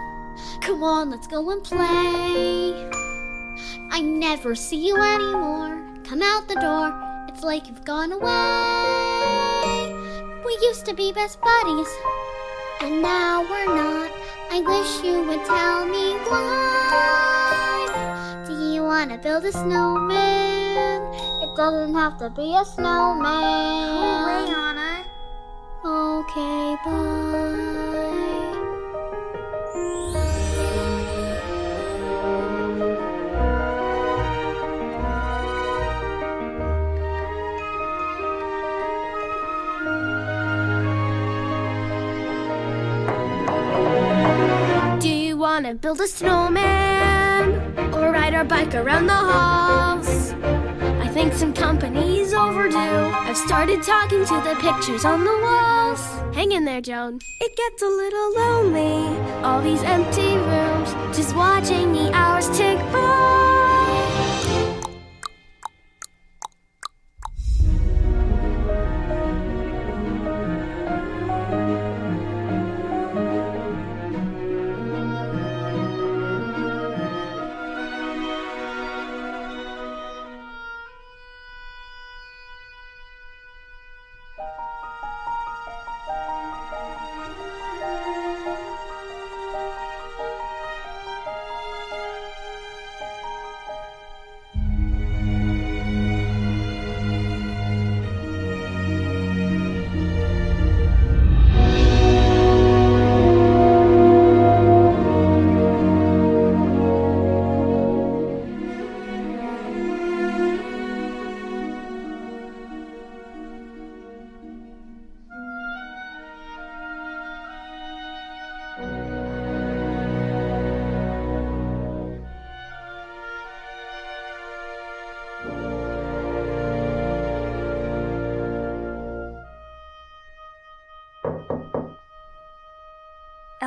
Come 0.65 0.83
on, 0.83 1.11
let's 1.11 1.27
go 1.27 1.49
and 1.51 1.63
play. 1.63 2.73
I 3.91 4.01
never 4.01 4.55
see 4.55 4.87
you 4.87 4.95
anymore. 4.95 5.90
Come 6.03 6.21
out 6.21 6.47
the 6.47 6.55
door, 6.55 6.93
it's 7.27 7.43
like 7.43 7.67
you've 7.67 7.85
gone 7.85 8.11
away. 8.11 8.31
We 10.45 10.57
used 10.67 10.85
to 10.85 10.93
be 10.93 11.11
best 11.13 11.39
buddies, 11.41 11.87
and 12.81 13.01
now 13.01 13.41
we're 13.41 13.65
not. 13.65 14.11
I 14.51 14.59
wish 14.59 15.03
you 15.03 15.23
would 15.23 15.45
tell 15.45 15.85
me 15.85 16.13
why. 16.27 17.85
Do 18.45 18.53
you 18.73 18.83
wanna 18.83 19.17
build 19.17 19.45
a 19.45 19.51
snowman? 19.51 21.01
It 21.41 21.55
doesn't 21.55 21.93
have 21.93 22.17
to 22.19 22.29
be 22.29 22.55
a 22.55 22.65
snowman. 22.65 24.49
Anna. 24.53 25.05
Okay, 25.85 26.75
bye. 26.83 28.10
To 45.65 45.73
build 45.75 45.99
a 46.01 46.07
snowman 46.07 47.49
or 47.93 48.11
ride 48.11 48.33
our 48.33 48.43
bike 48.43 48.73
around 48.73 49.07
the 49.07 49.13
halls? 49.13 50.33
I 51.01 51.07
think 51.13 51.33
some 51.33 51.53
company's 51.53 52.33
overdue. 52.33 52.77
I've 52.77 53.37
started 53.37 53.83
talking 53.83 54.25
to 54.25 54.35
the 54.41 54.55
pictures 54.59 55.05
on 55.05 55.23
the 55.23 55.37
walls. 55.41 56.01
Hang 56.35 56.51
in 56.51 56.65
there, 56.65 56.81
Joan. 56.81 57.19
It 57.39 57.55
gets 57.55 57.81
a 57.81 57.87
little 57.87 58.33
lonely. 58.35 59.17
All 59.43 59.61
these 59.61 59.83
empty 59.83 60.35
rooms, 60.35 60.93
just 61.15 61.35
watching 61.35 61.93
the 61.93 62.11
hours 62.13 62.47
tick 62.57 62.77
by. 62.91 63.70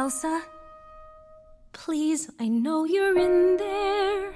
Elsa? 0.05 0.43
Please, 1.73 2.29
I 2.39 2.47
know 2.47 2.85
you're 2.85 3.17
in 3.17 3.57
there. 3.57 4.35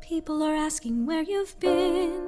People 0.00 0.42
are 0.42 0.54
asking 0.54 1.04
where 1.04 1.20
you've 1.20 1.60
been. 1.60 2.22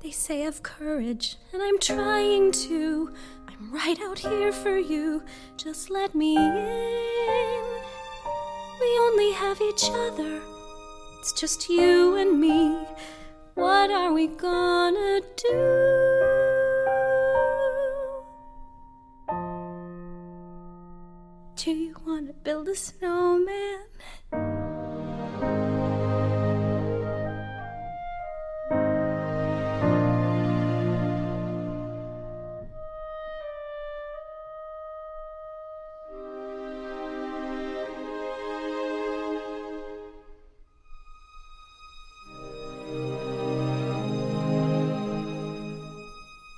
They 0.00 0.12
say 0.12 0.46
I've 0.46 0.62
courage, 0.62 1.36
and 1.52 1.62
I'm 1.62 1.78
trying 1.78 2.52
to. 2.52 3.12
I'm 3.46 3.70
right 3.70 4.00
out 4.00 4.18
here 4.18 4.50
for 4.50 4.78
you. 4.78 5.22
Just 5.58 5.90
let 5.90 6.14
me 6.14 6.38
in. 6.38 7.64
We 8.80 8.98
only 9.00 9.32
have 9.32 9.60
each 9.60 9.90
other. 9.90 10.40
It's 11.18 11.38
just 11.38 11.68
you 11.68 12.16
and 12.16 12.40
me. 12.40 12.78
What 13.56 13.90
are 13.90 14.14
we 14.14 14.28
gonna 14.28 15.20
do? 15.36 16.05
To 22.16 22.32
build 22.42 22.66
a 22.68 22.74
snowman? 22.74 23.84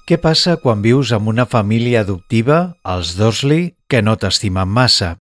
Què 0.07 0.17
passa 0.23 0.55
quan 0.63 0.81
vius 0.81 1.11
amb 1.13 1.29
una 1.29 1.45
família 1.45 2.07
adoptiva, 2.07 2.77
els 2.87 3.17
Dursley, 3.19 3.75
que 3.91 4.07
no 4.07 4.15
t'estimen 4.15 4.71
massa? 4.71 5.17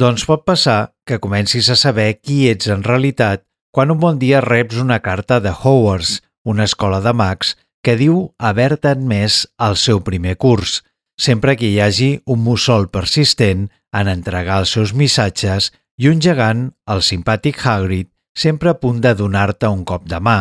Doncs 0.00 0.22
pot 0.24 0.46
passar 0.48 0.94
que 1.04 1.18
comencis 1.20 1.66
a 1.68 1.74
saber 1.76 2.22
qui 2.24 2.46
ets 2.48 2.70
en 2.72 2.84
realitat 2.86 3.42
quan 3.74 3.90
un 3.92 3.98
bon 4.00 4.20
dia 4.22 4.38
reps 4.40 4.78
una 4.80 5.00
carta 5.04 5.40
de 5.44 5.50
Hogwarts, 5.52 6.22
una 6.42 6.64
escola 6.64 7.02
de 7.04 7.12
mags, 7.12 7.50
que 7.84 7.98
diu 8.00 8.30
haver-te 8.38 8.88
admès 8.94 9.42
al 9.58 9.76
seu 9.76 10.00
primer 10.06 10.38
curs, 10.40 10.78
sempre 11.20 11.52
que 11.60 11.68
hi 11.68 11.82
hagi 11.84 12.08
un 12.24 12.40
mussol 12.46 12.88
persistent 12.88 13.66
en 13.92 14.08
entregar 14.08 14.62
els 14.62 14.72
seus 14.72 14.94
missatges 14.96 15.68
i 16.00 16.08
un 16.08 16.24
gegant, 16.24 16.70
el 16.88 17.04
simpàtic 17.04 17.60
Hagrid, 17.60 18.08
sempre 18.32 18.72
a 18.72 18.78
punt 18.80 19.04
de 19.04 19.12
donar-te 19.18 19.68
un 19.68 19.84
cop 19.84 20.08
de 20.08 20.16
mà. 20.16 20.38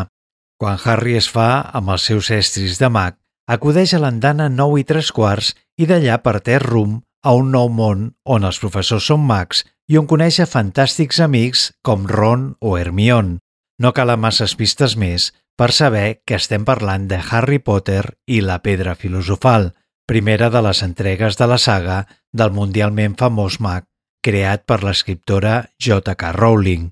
Quan 0.55 0.80
Harry 0.86 1.18
es 1.20 1.28
fa 1.28 1.68
amb 1.76 1.91
els 1.97 2.07
seus 2.07 2.32
estris 2.32 2.80
de 2.80 2.88
mag, 2.88 3.20
acudeix 3.51 3.91
a 3.93 3.99
l'andana 3.99 4.47
9 4.47 4.80
i 4.80 4.88
3 4.88 5.12
quarts 5.12 5.51
i 5.76 5.89
d'allà 5.89 6.22
parteix 6.24 6.64
rum 6.64 7.01
a 7.24 7.34
un 7.36 7.52
nou 7.52 7.70
món 7.70 8.14
on 8.24 8.48
els 8.48 8.60
professors 8.62 9.10
són 9.12 9.26
mags 9.28 9.66
i 9.90 9.98
on 10.00 10.08
coneix 10.08 10.40
a 10.40 10.48
fantàstics 10.48 11.20
amics 11.24 11.70
com 11.84 12.08
Ron 12.08 12.54
o 12.60 12.78
Hermione. 12.78 13.40
No 13.80 13.94
calen 13.96 14.20
masses 14.20 14.56
pistes 14.60 14.96
més 15.00 15.32
per 15.60 15.72
saber 15.76 16.22
que 16.26 16.38
estem 16.40 16.66
parlant 16.68 17.08
de 17.10 17.20
Harry 17.20 17.60
Potter 17.60 18.04
i 18.28 18.40
la 18.42 18.62
Pedra 18.64 18.96
Filosofal, 18.96 19.74
primera 20.08 20.50
de 20.50 20.62
les 20.64 20.84
entregues 20.84 21.38
de 21.40 21.48
la 21.48 21.58
saga 21.60 22.06
del 22.32 22.54
mundialment 22.56 23.18
famós 23.20 23.60
mag 23.60 23.86
creat 24.24 24.66
per 24.68 24.82
l'escriptora 24.84 25.70
J.K. 25.80 26.32
Rowling. 26.36 26.90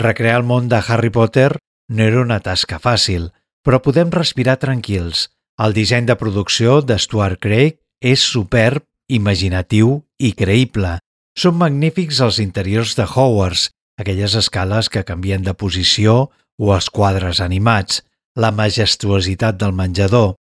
Recrear 0.00 0.40
el 0.40 0.46
món 0.48 0.68
de 0.68 0.80
Harry 0.80 1.10
Potter 1.10 1.56
no 1.90 2.04
era 2.04 2.20
una 2.20 2.40
tasca 2.40 2.78
fàcil, 2.80 3.30
però 3.64 3.80
podem 3.84 4.12
respirar 4.12 4.60
tranquils. 4.62 5.28
El 5.60 5.74
disseny 5.76 6.06
de 6.08 6.16
producció 6.16 6.80
de 6.80 6.96
Stuart 6.98 7.40
Craig 7.40 7.76
és 8.00 8.22
superb, 8.24 8.84
imaginatiu 9.10 10.00
i 10.18 10.32
creïble. 10.36 10.96
Són 11.38 11.58
magnífics 11.60 12.20
els 12.24 12.40
interiors 12.42 12.96
de 12.98 13.06
Hogwarts, 13.06 13.68
aquelles 14.00 14.34
escales 14.38 14.88
que 14.88 15.06
canvien 15.06 15.42
de 15.46 15.54
posició 15.54 16.30
o 16.60 16.74
els 16.74 16.90
quadres 16.90 17.40
animats, 17.40 18.02
la 18.36 18.52
majestuositat 18.54 19.58
del 19.60 19.74
menjador, 19.76 20.34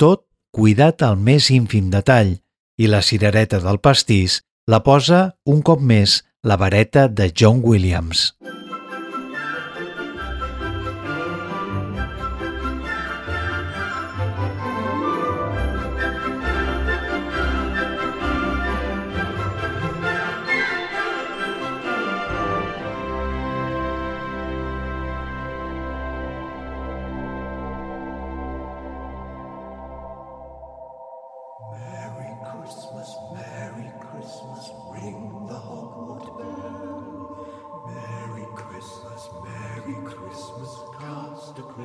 tot 0.00 0.26
cuidat 0.52 1.02
al 1.02 1.16
més 1.16 1.50
ínfim 1.52 1.90
detall, 1.92 2.36
i 2.80 2.88
la 2.88 3.02
cirereta 3.02 3.60
del 3.62 3.80
pastís 3.80 4.40
la 4.68 4.82
posa 4.84 5.22
un 5.46 5.62
cop 5.62 5.80
més 5.80 6.22
la 6.42 6.58
vareta 6.60 7.08
de 7.08 7.32
John 7.32 7.62
Williams. 7.64 8.32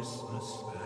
Christmas 0.02 0.81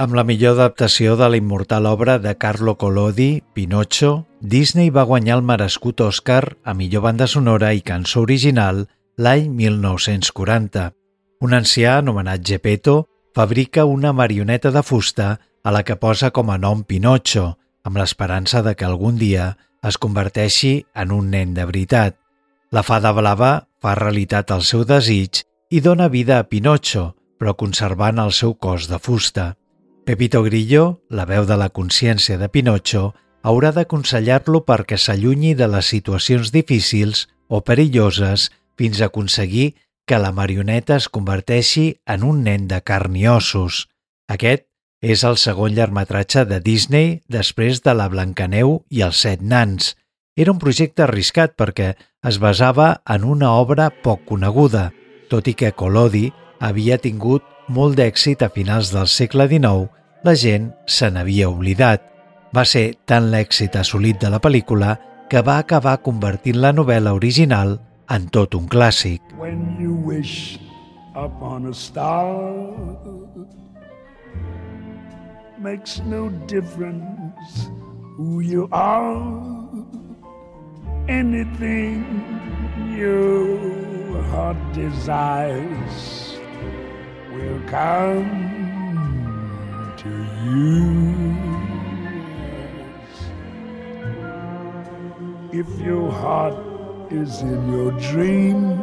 Amb 0.00 0.14
la 0.16 0.22
millor 0.24 0.54
adaptació 0.56 1.12
de 1.20 1.26
la 1.28 1.36
immortal 1.36 1.84
obra 1.84 2.14
de 2.18 2.30
Carlo 2.40 2.72
Collodi, 2.80 3.42
Pinocho, 3.52 4.24
Disney 4.40 4.88
va 4.88 5.02
guanyar 5.04 5.34
el 5.36 5.42
merescut 5.44 6.00
Oscar 6.00 6.56
a 6.64 6.72
millor 6.72 7.02
banda 7.04 7.26
sonora 7.28 7.74
i 7.76 7.82
cançó 7.84 8.22
original 8.24 8.86
l'any 9.20 9.50
1940. 9.58 10.86
Un 11.44 11.52
ancià 11.52 11.98
anomenat 11.98 12.40
Geppetto 12.40 12.94
fabrica 13.36 13.84
una 13.84 14.14
marioneta 14.16 14.72
de 14.72 14.80
fusta 14.80 15.28
a 15.36 15.76
la 15.76 15.84
que 15.84 16.00
posa 16.00 16.32
com 16.32 16.48
a 16.48 16.56
nom 16.56 16.80
Pinocho, 16.80 17.58
amb 17.84 18.00
l'esperança 18.00 18.64
de 18.64 18.72
que 18.72 18.88
algun 18.88 19.20
dia 19.20 19.52
es 19.84 20.00
converteixi 20.00 20.74
en 20.96 21.12
un 21.12 21.28
nen 21.28 21.52
de 21.52 21.68
veritat. 21.68 22.16
La 22.72 22.80
fada 22.80 23.12
blava 23.12 23.52
fa 23.84 23.98
realitat 24.00 24.56
el 24.56 24.64
seu 24.64 24.88
desig 24.88 25.44
i 25.68 25.84
dona 25.84 26.08
vida 26.08 26.40
a 26.40 26.48
Pinocho, 26.48 27.10
però 27.36 27.52
conservant 27.52 28.16
el 28.16 28.32
seu 28.32 28.56
cos 28.56 28.88
de 28.88 28.96
fusta. 28.96 29.59
Pepito 30.04 30.42
Grillo, 30.42 31.02
la 31.08 31.26
veu 31.28 31.44
de 31.46 31.56
la 31.60 31.68
consciència 31.68 32.38
de 32.40 32.48
Pinocho, 32.48 33.12
haurà 33.42 33.70
d'aconsellar-lo 33.76 34.64
perquè 34.66 34.98
s'allunyi 34.98 35.52
de 35.54 35.68
les 35.70 35.92
situacions 35.92 36.50
difícils 36.52 37.28
o 37.48 37.60
perilloses 37.64 38.48
fins 38.80 39.00
a 39.00 39.10
aconseguir 39.10 39.74
que 40.08 40.18
la 40.18 40.32
marioneta 40.32 40.96
es 40.96 41.08
converteixi 41.08 42.00
en 42.06 42.24
un 42.24 42.42
nen 42.42 42.66
de 42.68 42.80
carn 42.82 43.16
i 43.16 43.28
ossos. 43.28 43.86
Aquest 44.28 44.66
és 45.00 45.22
el 45.24 45.36
segon 45.40 45.76
llargmetratge 45.76 46.44
de 46.48 46.60
Disney 46.60 47.20
després 47.28 47.84
de 47.84 47.94
La 47.94 48.08
Blancaneu 48.12 48.80
i 48.90 49.04
els 49.06 49.20
set 49.24 49.44
nans. 49.44 49.94
Era 50.36 50.52
un 50.52 50.58
projecte 50.58 51.04
arriscat 51.04 51.56
perquè 51.60 51.94
es 52.26 52.40
basava 52.40 53.00
en 53.08 53.24
una 53.24 53.52
obra 53.60 53.90
poc 54.04 54.24
coneguda, 54.28 54.90
tot 55.30 55.48
i 55.48 55.54
que 55.54 55.72
Collodi 55.72 56.30
havia 56.60 56.98
tingut 56.98 57.44
molt 57.70 57.98
d'èxit 58.00 58.42
a 58.42 58.50
finals 58.50 58.90
del 58.90 59.06
segle 59.06 59.46
XIX, 59.50 59.86
la 60.26 60.34
gent 60.34 60.70
se 60.90 61.10
n'havia 61.10 61.48
oblidat. 61.50 62.02
Va 62.54 62.64
ser 62.66 62.96
tant 63.06 63.28
l'èxit 63.30 63.76
assolit 63.78 64.18
de 64.18 64.30
la 64.32 64.40
pel·lícula 64.42 64.96
que 65.30 65.42
va 65.46 65.60
acabar 65.62 66.00
convertint 66.02 66.58
la 66.58 66.72
novel·la 66.74 67.14
original 67.14 67.76
en 68.10 68.26
tot 68.34 68.56
un 68.58 68.66
clàssic. 68.66 69.22
When 69.38 69.76
you 69.78 69.94
wish 69.94 70.58
upon 71.14 71.70
a 71.70 71.74
star, 71.74 72.34
makes 75.58 76.00
no 76.02 76.28
difference 76.50 77.70
who 78.16 78.40
you 78.40 78.66
are. 78.72 79.22
Anything 81.08 82.02
your 82.98 84.22
heart 84.30 84.58
desires 84.74 86.29
will 87.40 87.60
come 87.68 88.28
to 89.96 90.10
you. 90.44 90.80
If 95.52 95.68
your 95.80 96.12
heart 96.12 96.54
is 97.10 97.40
in 97.40 97.72
your 97.72 97.92
dream, 98.12 98.78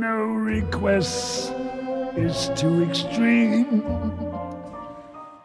no 0.00 0.16
request 0.54 1.52
is 2.16 2.50
too 2.56 2.82
extreme. 2.82 3.82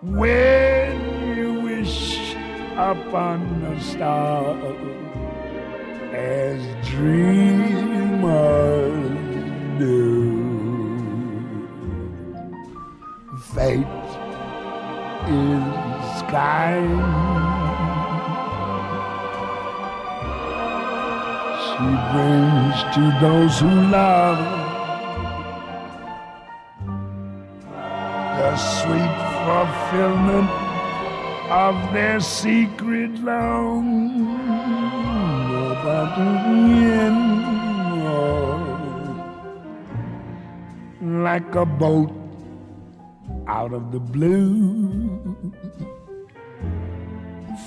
When 0.01 1.37
you 1.37 1.61
wish 1.61 2.35
upon 2.75 3.41
a 3.63 3.79
star, 3.81 4.55
as 6.13 6.59
dreamers 6.89 8.11
Fate 13.55 14.11
is 15.27 16.21
kind. 16.29 17.01
She 21.65 21.89
brings 22.11 22.77
to 22.93 23.03
those 23.21 23.59
who 23.59 23.73
love 23.89 24.41
the 28.37 28.55
sweet 28.57 29.17
fulfillment 29.45 30.49
of 31.49 31.75
their 31.91 32.19
secret 32.19 33.13
love. 33.23 33.83
But 35.83 36.19
in 36.19 37.60
like 41.19 41.55
a 41.55 41.65
boat 41.65 42.11
out 43.47 43.73
of 43.73 43.91
the 43.91 43.99
blue. 43.99 45.35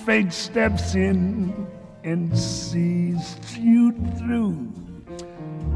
Fate 0.05 0.33
steps 0.33 0.95
in 0.95 1.67
and 2.03 2.37
sees 2.39 3.37
you 3.57 3.93
through. 4.19 4.73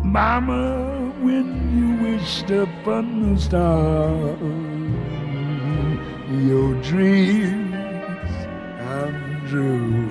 Mama, 0.03 1.13
when 1.21 1.47
you 1.77 1.89
wished 2.11 2.51
upon 2.51 3.35
the 3.35 3.41
star, 3.41 4.19
your 6.49 6.75
dreams 6.83 8.31
come 8.81 9.43
true. 9.49 10.08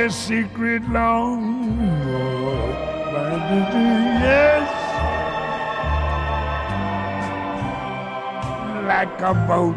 Their 0.00 0.08
secret 0.08 0.82
long. 0.88 1.76
Yes, 4.24 4.68
like 8.86 9.20
a 9.20 9.34
boat 9.46 9.76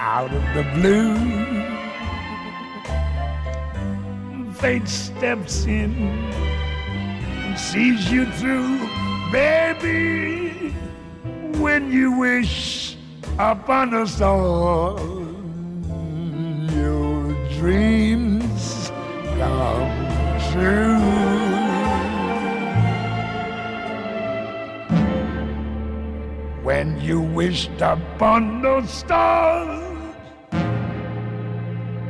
out 0.00 0.32
of 0.38 0.44
the 0.56 0.64
blue. 0.74 1.14
Fate 4.54 4.88
steps 4.88 5.64
in 5.66 5.92
and 7.44 7.56
sees 7.56 8.10
you 8.10 8.26
through, 8.38 8.78
baby. 9.30 10.74
When 11.64 11.92
you 11.92 12.18
wish 12.18 12.96
upon 13.38 13.94
a 13.94 14.06
star, 14.08 14.98
your 16.74 17.20
dreams 17.58 18.29
you 27.10 27.20
wished 27.20 27.80
upon 27.80 28.62
those 28.62 28.88
stars, 28.88 29.82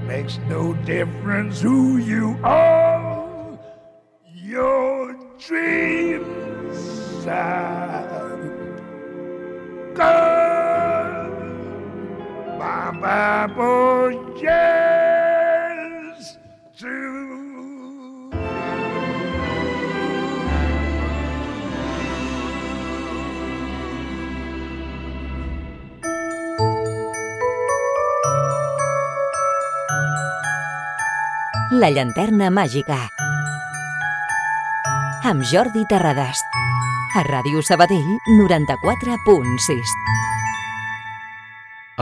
makes 0.07 0.37
no 0.47 0.75
difference 0.85 1.59
who 1.59 1.97
you 1.97 2.39
are. 2.45 3.59
Your 4.27 5.17
dreams 5.39 6.77
are 7.27 8.37
good. 9.95 11.31
Bye 12.59 13.47
boy, 13.57 14.11
yes, 14.43 14.80
La 31.81 31.89
llanterna 31.89 32.51
màgica. 32.53 32.97
Amb 35.25 35.47
Jordi 35.49 35.87
Terradas. 35.89 36.43
A 37.17 37.23
Ràdio 37.25 37.63
Sabadell 37.65 38.11
94.6. 38.37 39.95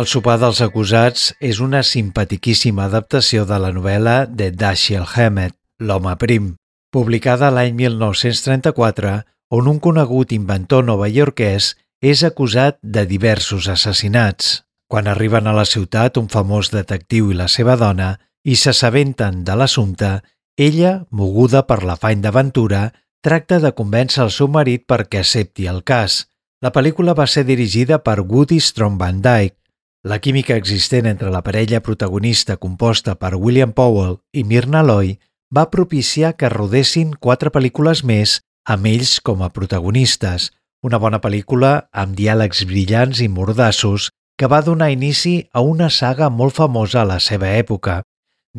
El 0.02 0.10
sopar 0.10 0.34
dels 0.42 0.64
acusats 0.66 1.28
és 1.38 1.62
una 1.62 1.84
simpatiquíssima 1.86 2.88
adaptació 2.90 3.46
de 3.46 3.60
la 3.62 3.70
novel·la 3.76 4.18
de 4.26 4.50
Dashiell 4.50 5.06
Hammett, 5.14 5.54
L'home 5.78 6.16
prim, 6.18 6.56
publicada 6.90 7.52
l'any 7.54 7.78
1934, 7.78 9.16
on 9.54 9.70
un 9.70 9.78
conegut 9.78 10.34
inventor 10.34 10.88
novaiorquès 10.90 11.76
és 12.02 12.26
acusat 12.26 12.82
de 12.82 13.06
diversos 13.06 13.70
assassinats. 13.70 14.64
Quan 14.90 15.06
arriben 15.06 15.46
a 15.46 15.54
la 15.54 15.68
ciutat 15.68 16.18
un 16.18 16.26
famós 16.32 16.72
detectiu 16.74 17.30
i 17.30 17.38
la 17.38 17.46
seva 17.46 17.76
dona 17.78 18.16
i 18.44 18.56
s'assabenten 18.56 19.44
de 19.44 19.54
l'assumpte, 19.58 20.18
ella, 20.58 21.04
moguda 21.10 21.64
per 21.66 21.82
l'afany 21.86 22.22
d'aventura, 22.22 22.88
tracta 23.22 23.58
de 23.62 23.72
convèncer 23.74 24.24
el 24.24 24.32
seu 24.34 24.48
marit 24.50 24.84
perquè 24.90 25.22
accepti 25.22 25.68
el 25.70 25.82
cas. 25.86 26.24
La 26.62 26.72
pel·lícula 26.74 27.14
va 27.14 27.26
ser 27.30 27.44
dirigida 27.46 28.00
per 28.02 28.20
Woody 28.20 28.58
Strong 28.58 28.98
Van 28.98 29.22
Dyke. 29.22 29.56
La 30.02 30.18
química 30.18 30.56
existent 30.56 31.06
entre 31.06 31.30
la 31.30 31.42
parella 31.42 31.80
protagonista 31.80 32.56
composta 32.56 33.14
per 33.14 33.34
William 33.34 33.72
Powell 33.72 34.18
i 34.32 34.44
Myrna 34.44 34.82
Loy 34.82 35.18
va 35.54 35.70
propiciar 35.70 36.34
que 36.36 36.50
rodessin 36.50 37.14
quatre 37.14 37.50
pel·lícules 37.54 38.04
més 38.04 38.40
amb 38.68 38.86
ells 38.86 39.18
com 39.24 39.42
a 39.42 39.48
protagonistes, 39.48 40.50
una 40.82 40.98
bona 40.98 41.18
pel·lícula 41.22 41.88
amb 41.92 42.14
diàlegs 42.18 42.66
brillants 42.68 43.22
i 43.24 43.28
mordassos 43.28 44.10
que 44.38 44.46
va 44.46 44.60
donar 44.62 44.90
inici 44.94 45.48
a 45.52 45.62
una 45.64 45.88
saga 45.90 46.28
molt 46.30 46.54
famosa 46.54 47.02
a 47.02 47.08
la 47.08 47.18
seva 47.18 47.50
època. 47.56 48.02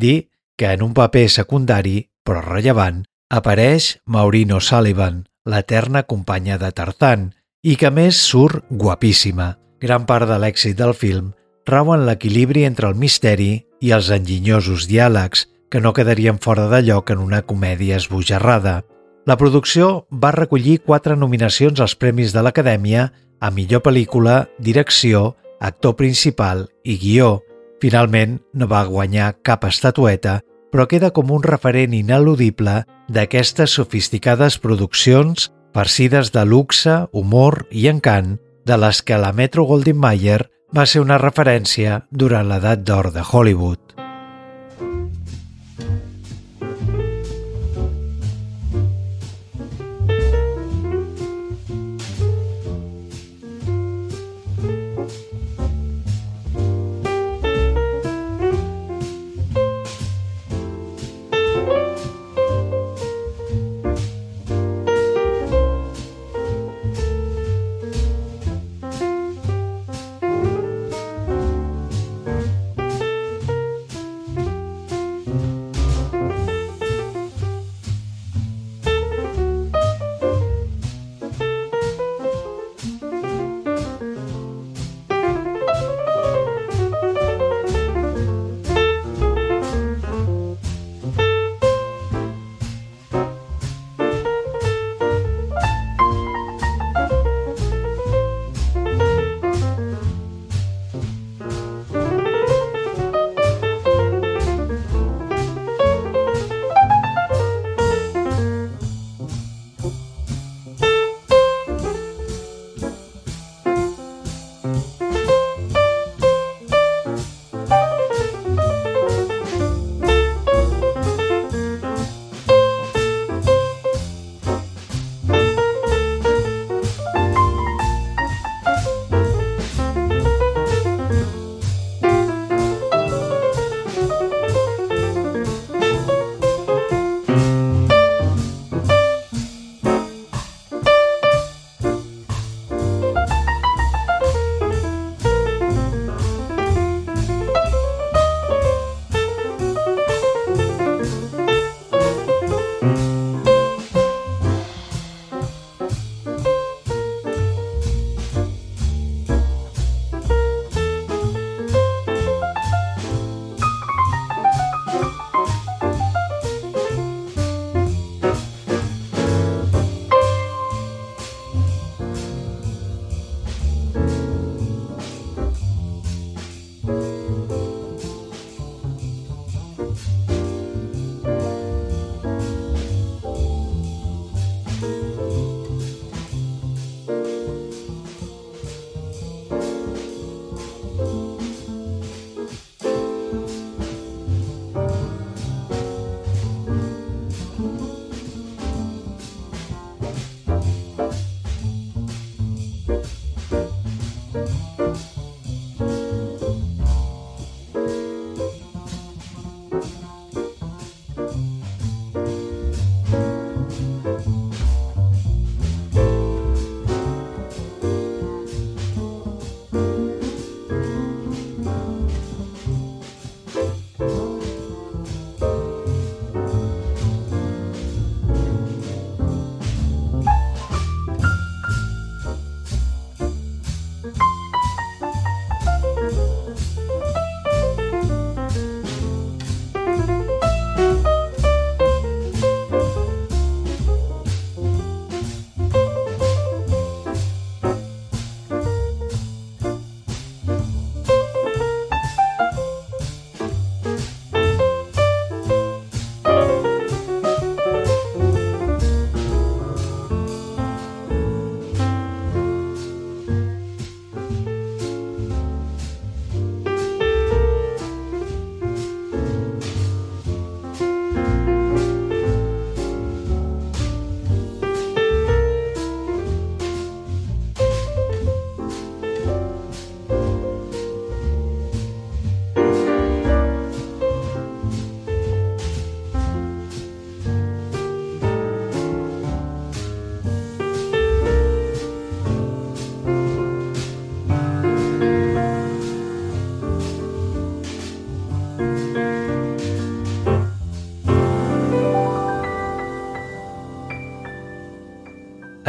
Dir 0.00 0.30
que 0.56 0.72
en 0.72 0.82
un 0.82 0.94
paper 0.96 1.26
secundari, 1.28 2.10
però 2.24 2.40
rellevant, 2.44 3.04
apareix 3.30 3.98
Maureen 4.06 4.56
Sullivan, 4.60 5.26
l'eterna 5.44 6.04
companya 6.08 6.58
de 6.58 6.72
Tarzan, 6.72 7.30
i 7.62 7.76
que 7.76 7.90
més 7.92 8.16
surt 8.16 8.64
guapíssima. 8.70 9.54
Gran 9.80 10.06
part 10.08 10.28
de 10.28 10.36
l'èxit 10.40 10.76
del 10.76 10.94
film 10.96 11.32
rau 11.70 11.92
en 11.94 12.06
l'equilibri 12.06 12.64
entre 12.66 12.88
el 12.88 12.96
misteri 12.98 13.50
i 13.80 13.92
els 13.94 14.10
enginyosos 14.10 14.88
diàlegs, 14.90 15.46
que 15.70 15.80
no 15.80 15.92
quedarien 15.94 16.40
fora 16.42 16.66
de 16.68 16.80
lloc 16.82 17.12
en 17.14 17.20
una 17.22 17.42
comèdia 17.46 17.96
esbojarrada. 18.00 18.80
La 19.26 19.36
producció 19.38 20.06
va 20.10 20.32
recollir 20.34 20.80
quatre 20.82 21.14
nominacions 21.16 21.80
als 21.80 21.94
Premis 21.94 22.34
de 22.34 22.42
l'Acadèmia 22.42 23.12
a 23.40 23.50
millor 23.54 23.84
pel·lícula, 23.86 24.48
direcció, 24.58 25.36
actor 25.60 25.94
principal 25.96 26.66
i 26.82 26.98
guió. 26.98 27.38
Finalment, 27.80 28.38
no 28.52 28.68
va 28.68 28.84
guanyar 28.84 29.32
cap 29.46 29.64
estatueta, 29.64 30.40
però 30.70 30.86
queda 30.86 31.10
com 31.16 31.32
un 31.32 31.42
referent 31.42 31.94
ineludible 31.96 32.82
d'aquestes 33.08 33.78
sofisticades 33.80 34.58
produccions 34.60 35.48
farcides 35.74 36.32
de 36.34 36.44
luxe, 36.44 37.06
humor 37.12 37.64
i 37.70 37.88
encant 37.88 38.36
de 38.66 38.78
les 38.78 39.02
que 39.02 39.18
la 39.18 39.32
Metro 39.32 39.64
Goldwyn 39.64 39.98
Mayer 39.98 40.42
va 40.76 40.86
ser 40.86 41.02
una 41.02 41.18
referència 41.18 42.04
durant 42.10 42.50
l'edat 42.50 42.84
d'or 42.86 43.12
de 43.14 43.24
Hollywood. 43.26 44.09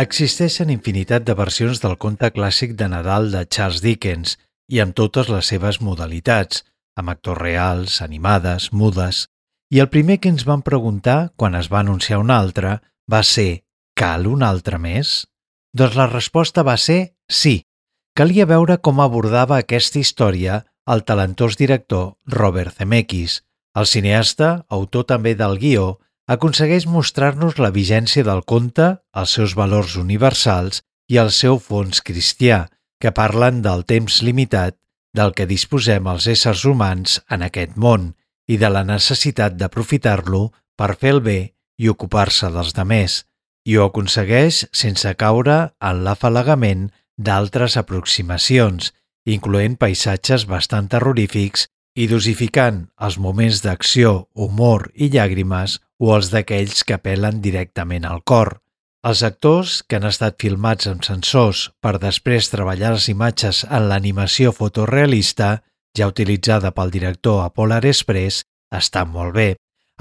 Existeixen 0.02 0.72
infinitat 0.74 1.26
de 1.28 1.34
versions 1.38 1.82
del 1.84 1.94
conte 2.04 2.32
clàssic 2.34 2.72
de 2.78 2.88
Nadal 2.90 3.28
de 3.34 3.42
Charles 3.46 3.84
Dickens 3.84 4.32
i 4.74 4.80
amb 4.82 4.96
totes 4.98 5.28
les 5.30 5.50
seves 5.52 5.78
modalitats, 5.86 6.64
amb 6.98 7.12
actors 7.14 7.38
reals, 7.42 8.00
animades, 8.02 8.72
mudes... 8.72 9.28
I 9.72 9.80
el 9.80 9.88
primer 9.88 10.18
que 10.20 10.28
ens 10.28 10.44
van 10.44 10.64
preguntar 10.68 11.32
quan 11.40 11.54
es 11.56 11.70
va 11.72 11.80
anunciar 11.80 12.18
un 12.20 12.32
altre 12.36 12.74
va 13.14 13.22
ser 13.24 13.64
«Cal 13.96 14.26
un 14.28 14.42
altre 14.44 14.80
més?» 14.84 15.12
Doncs 15.78 15.96
la 15.96 16.08
resposta 16.10 16.66
va 16.68 16.76
ser 16.76 17.14
sí. 17.30 17.54
Calia 18.18 18.50
veure 18.50 18.82
com 18.84 19.00
abordava 19.00 19.62
aquesta 19.62 20.02
història 20.02 20.58
el 20.92 21.06
talentós 21.08 21.56
director 21.62 22.18
Robert 22.28 22.82
Zemeckis. 22.82 23.38
El 23.80 23.88
cineasta, 23.88 24.66
autor 24.68 25.08
també 25.14 25.38
del 25.40 25.56
guió, 25.62 26.02
aconsegueix 26.32 26.86
mostrar-nos 26.88 27.58
la 27.60 27.74
vigència 27.76 28.24
del 28.24 28.46
conte, 28.48 28.88
els 29.12 29.34
seus 29.36 29.56
valors 29.60 29.98
universals 30.00 30.80
i 31.12 31.20
el 31.20 31.32
seu 31.36 31.60
fons 31.60 32.00
cristià, 32.08 32.68
que 33.02 33.12
parlen 33.12 33.60
del 33.66 33.84
temps 33.90 34.22
limitat 34.24 34.78
del 35.18 35.34
que 35.36 35.50
disposem 35.50 36.08
els 36.08 36.28
éssers 36.32 36.64
humans 36.70 37.18
en 37.28 37.44
aquest 37.48 37.76
món 37.76 38.14
i 38.48 38.58
de 38.62 38.70
la 38.72 38.86
necessitat 38.88 39.58
d'aprofitar-lo 39.60 40.46
per 40.80 40.96
fer 41.02 41.18
el 41.18 41.22
bé 41.26 41.40
i 41.82 41.92
ocupar-se 41.92 42.48
dels 42.54 42.72
demés, 42.78 43.26
i 43.68 43.76
ho 43.76 43.90
aconsegueix 43.90 44.64
sense 44.72 45.12
caure 45.20 45.58
en 45.84 46.04
l'afalagament 46.06 46.88
d'altres 47.18 47.76
aproximacions, 47.78 48.94
incloent 49.28 49.76
paisatges 49.82 50.48
bastant 50.48 50.88
terrorífics 50.94 51.68
i 52.00 52.08
dosificant 52.08 52.86
els 53.04 53.20
moments 53.20 53.60
d'acció, 53.66 54.30
humor 54.34 54.90
i 54.96 55.12
llàgrimes 55.12 55.82
o 56.02 56.16
els 56.16 56.32
d'aquells 56.34 56.82
que 56.84 56.98
apel·len 56.98 57.42
directament 57.46 58.08
al 58.10 58.24
cor. 58.26 58.58
Els 59.06 59.22
actors, 59.26 59.82
que 59.88 59.98
han 59.98 60.06
estat 60.10 60.38
filmats 60.42 60.90
amb 60.90 61.06
sensors 61.06 61.68
per 61.82 61.96
després 62.02 62.50
treballar 62.50 62.96
les 62.96 63.08
imatges 63.14 63.64
en 63.66 63.88
l'animació 63.90 64.52
fotorealista, 64.54 65.62
ja 65.98 66.10
utilitzada 66.10 66.72
pel 66.74 66.94
director 66.94 67.42
a 67.44 67.50
Polar 67.54 67.84
Express, 67.86 68.44
està 68.74 69.06
molt 69.06 69.36
bé. 69.38 69.50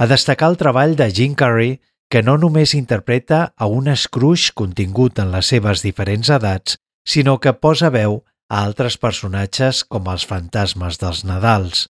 A 0.01 0.07
destacar 0.09 0.51
el 0.53 0.59
treball 0.61 0.97
de 0.97 1.09
Jim 1.13 1.35
Carrey, 1.37 1.79
que 2.11 2.23
no 2.23 2.37
només 2.41 2.75
interpreta 2.75 3.53
a 3.57 3.69
un 3.69 3.89
Scrooge 3.97 4.55
contingut 4.55 5.21
en 5.23 5.31
les 5.33 5.53
seves 5.53 5.85
diferents 5.85 6.31
edats, 6.33 6.77
sinó 7.07 7.39
que 7.39 7.53
posa 7.53 7.91
veu 7.93 8.23
a 8.51 8.65
altres 8.65 8.97
personatges 8.99 9.85
com 9.85 10.09
els 10.11 10.27
fantasmes 10.27 10.99
dels 10.99 11.23
Nadals. 11.25 11.87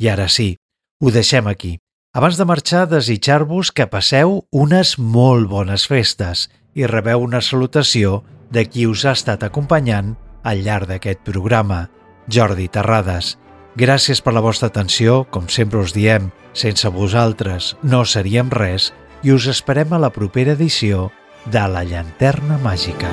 I 0.00 0.12
ara 0.12 0.28
sí, 0.28 0.54
ho 1.02 1.10
deixem 1.10 1.48
aquí. 1.50 1.76
Abans 2.16 2.38
de 2.38 2.46
marxar, 2.48 2.86
desitjar-vos 2.88 3.68
que 3.76 3.84
passeu 3.92 4.38
unes 4.48 4.94
molt 4.96 5.50
bones 5.50 5.82
festes 5.84 6.46
i 6.72 6.88
rebeu 6.88 7.20
una 7.20 7.42
salutació 7.44 8.22
de 8.48 8.62
qui 8.64 8.86
us 8.88 9.02
ha 9.04 9.12
estat 9.12 9.44
acompanyant 9.44 10.14
al 10.40 10.62
llarg 10.64 10.88
d'aquest 10.88 11.20
programa, 11.28 11.90
Jordi 12.32 12.70
Terrades. 12.72 13.34
Gràcies 13.76 14.24
per 14.24 14.32
la 14.32 14.40
vostra 14.40 14.70
atenció, 14.72 15.26
com 15.28 15.50
sempre 15.52 15.82
us 15.84 15.92
diem, 15.92 16.30
sense 16.56 16.88
vosaltres 16.88 17.74
no 17.82 18.06
seríem 18.08 18.48
res 18.48 18.94
i 19.20 19.36
us 19.36 19.50
esperem 19.52 19.92
a 19.92 20.00
la 20.00 20.14
propera 20.14 20.56
edició 20.56 21.10
de 21.44 21.68
La 21.68 21.84
Llanterna 21.84 22.56
Màgica. 22.64 23.12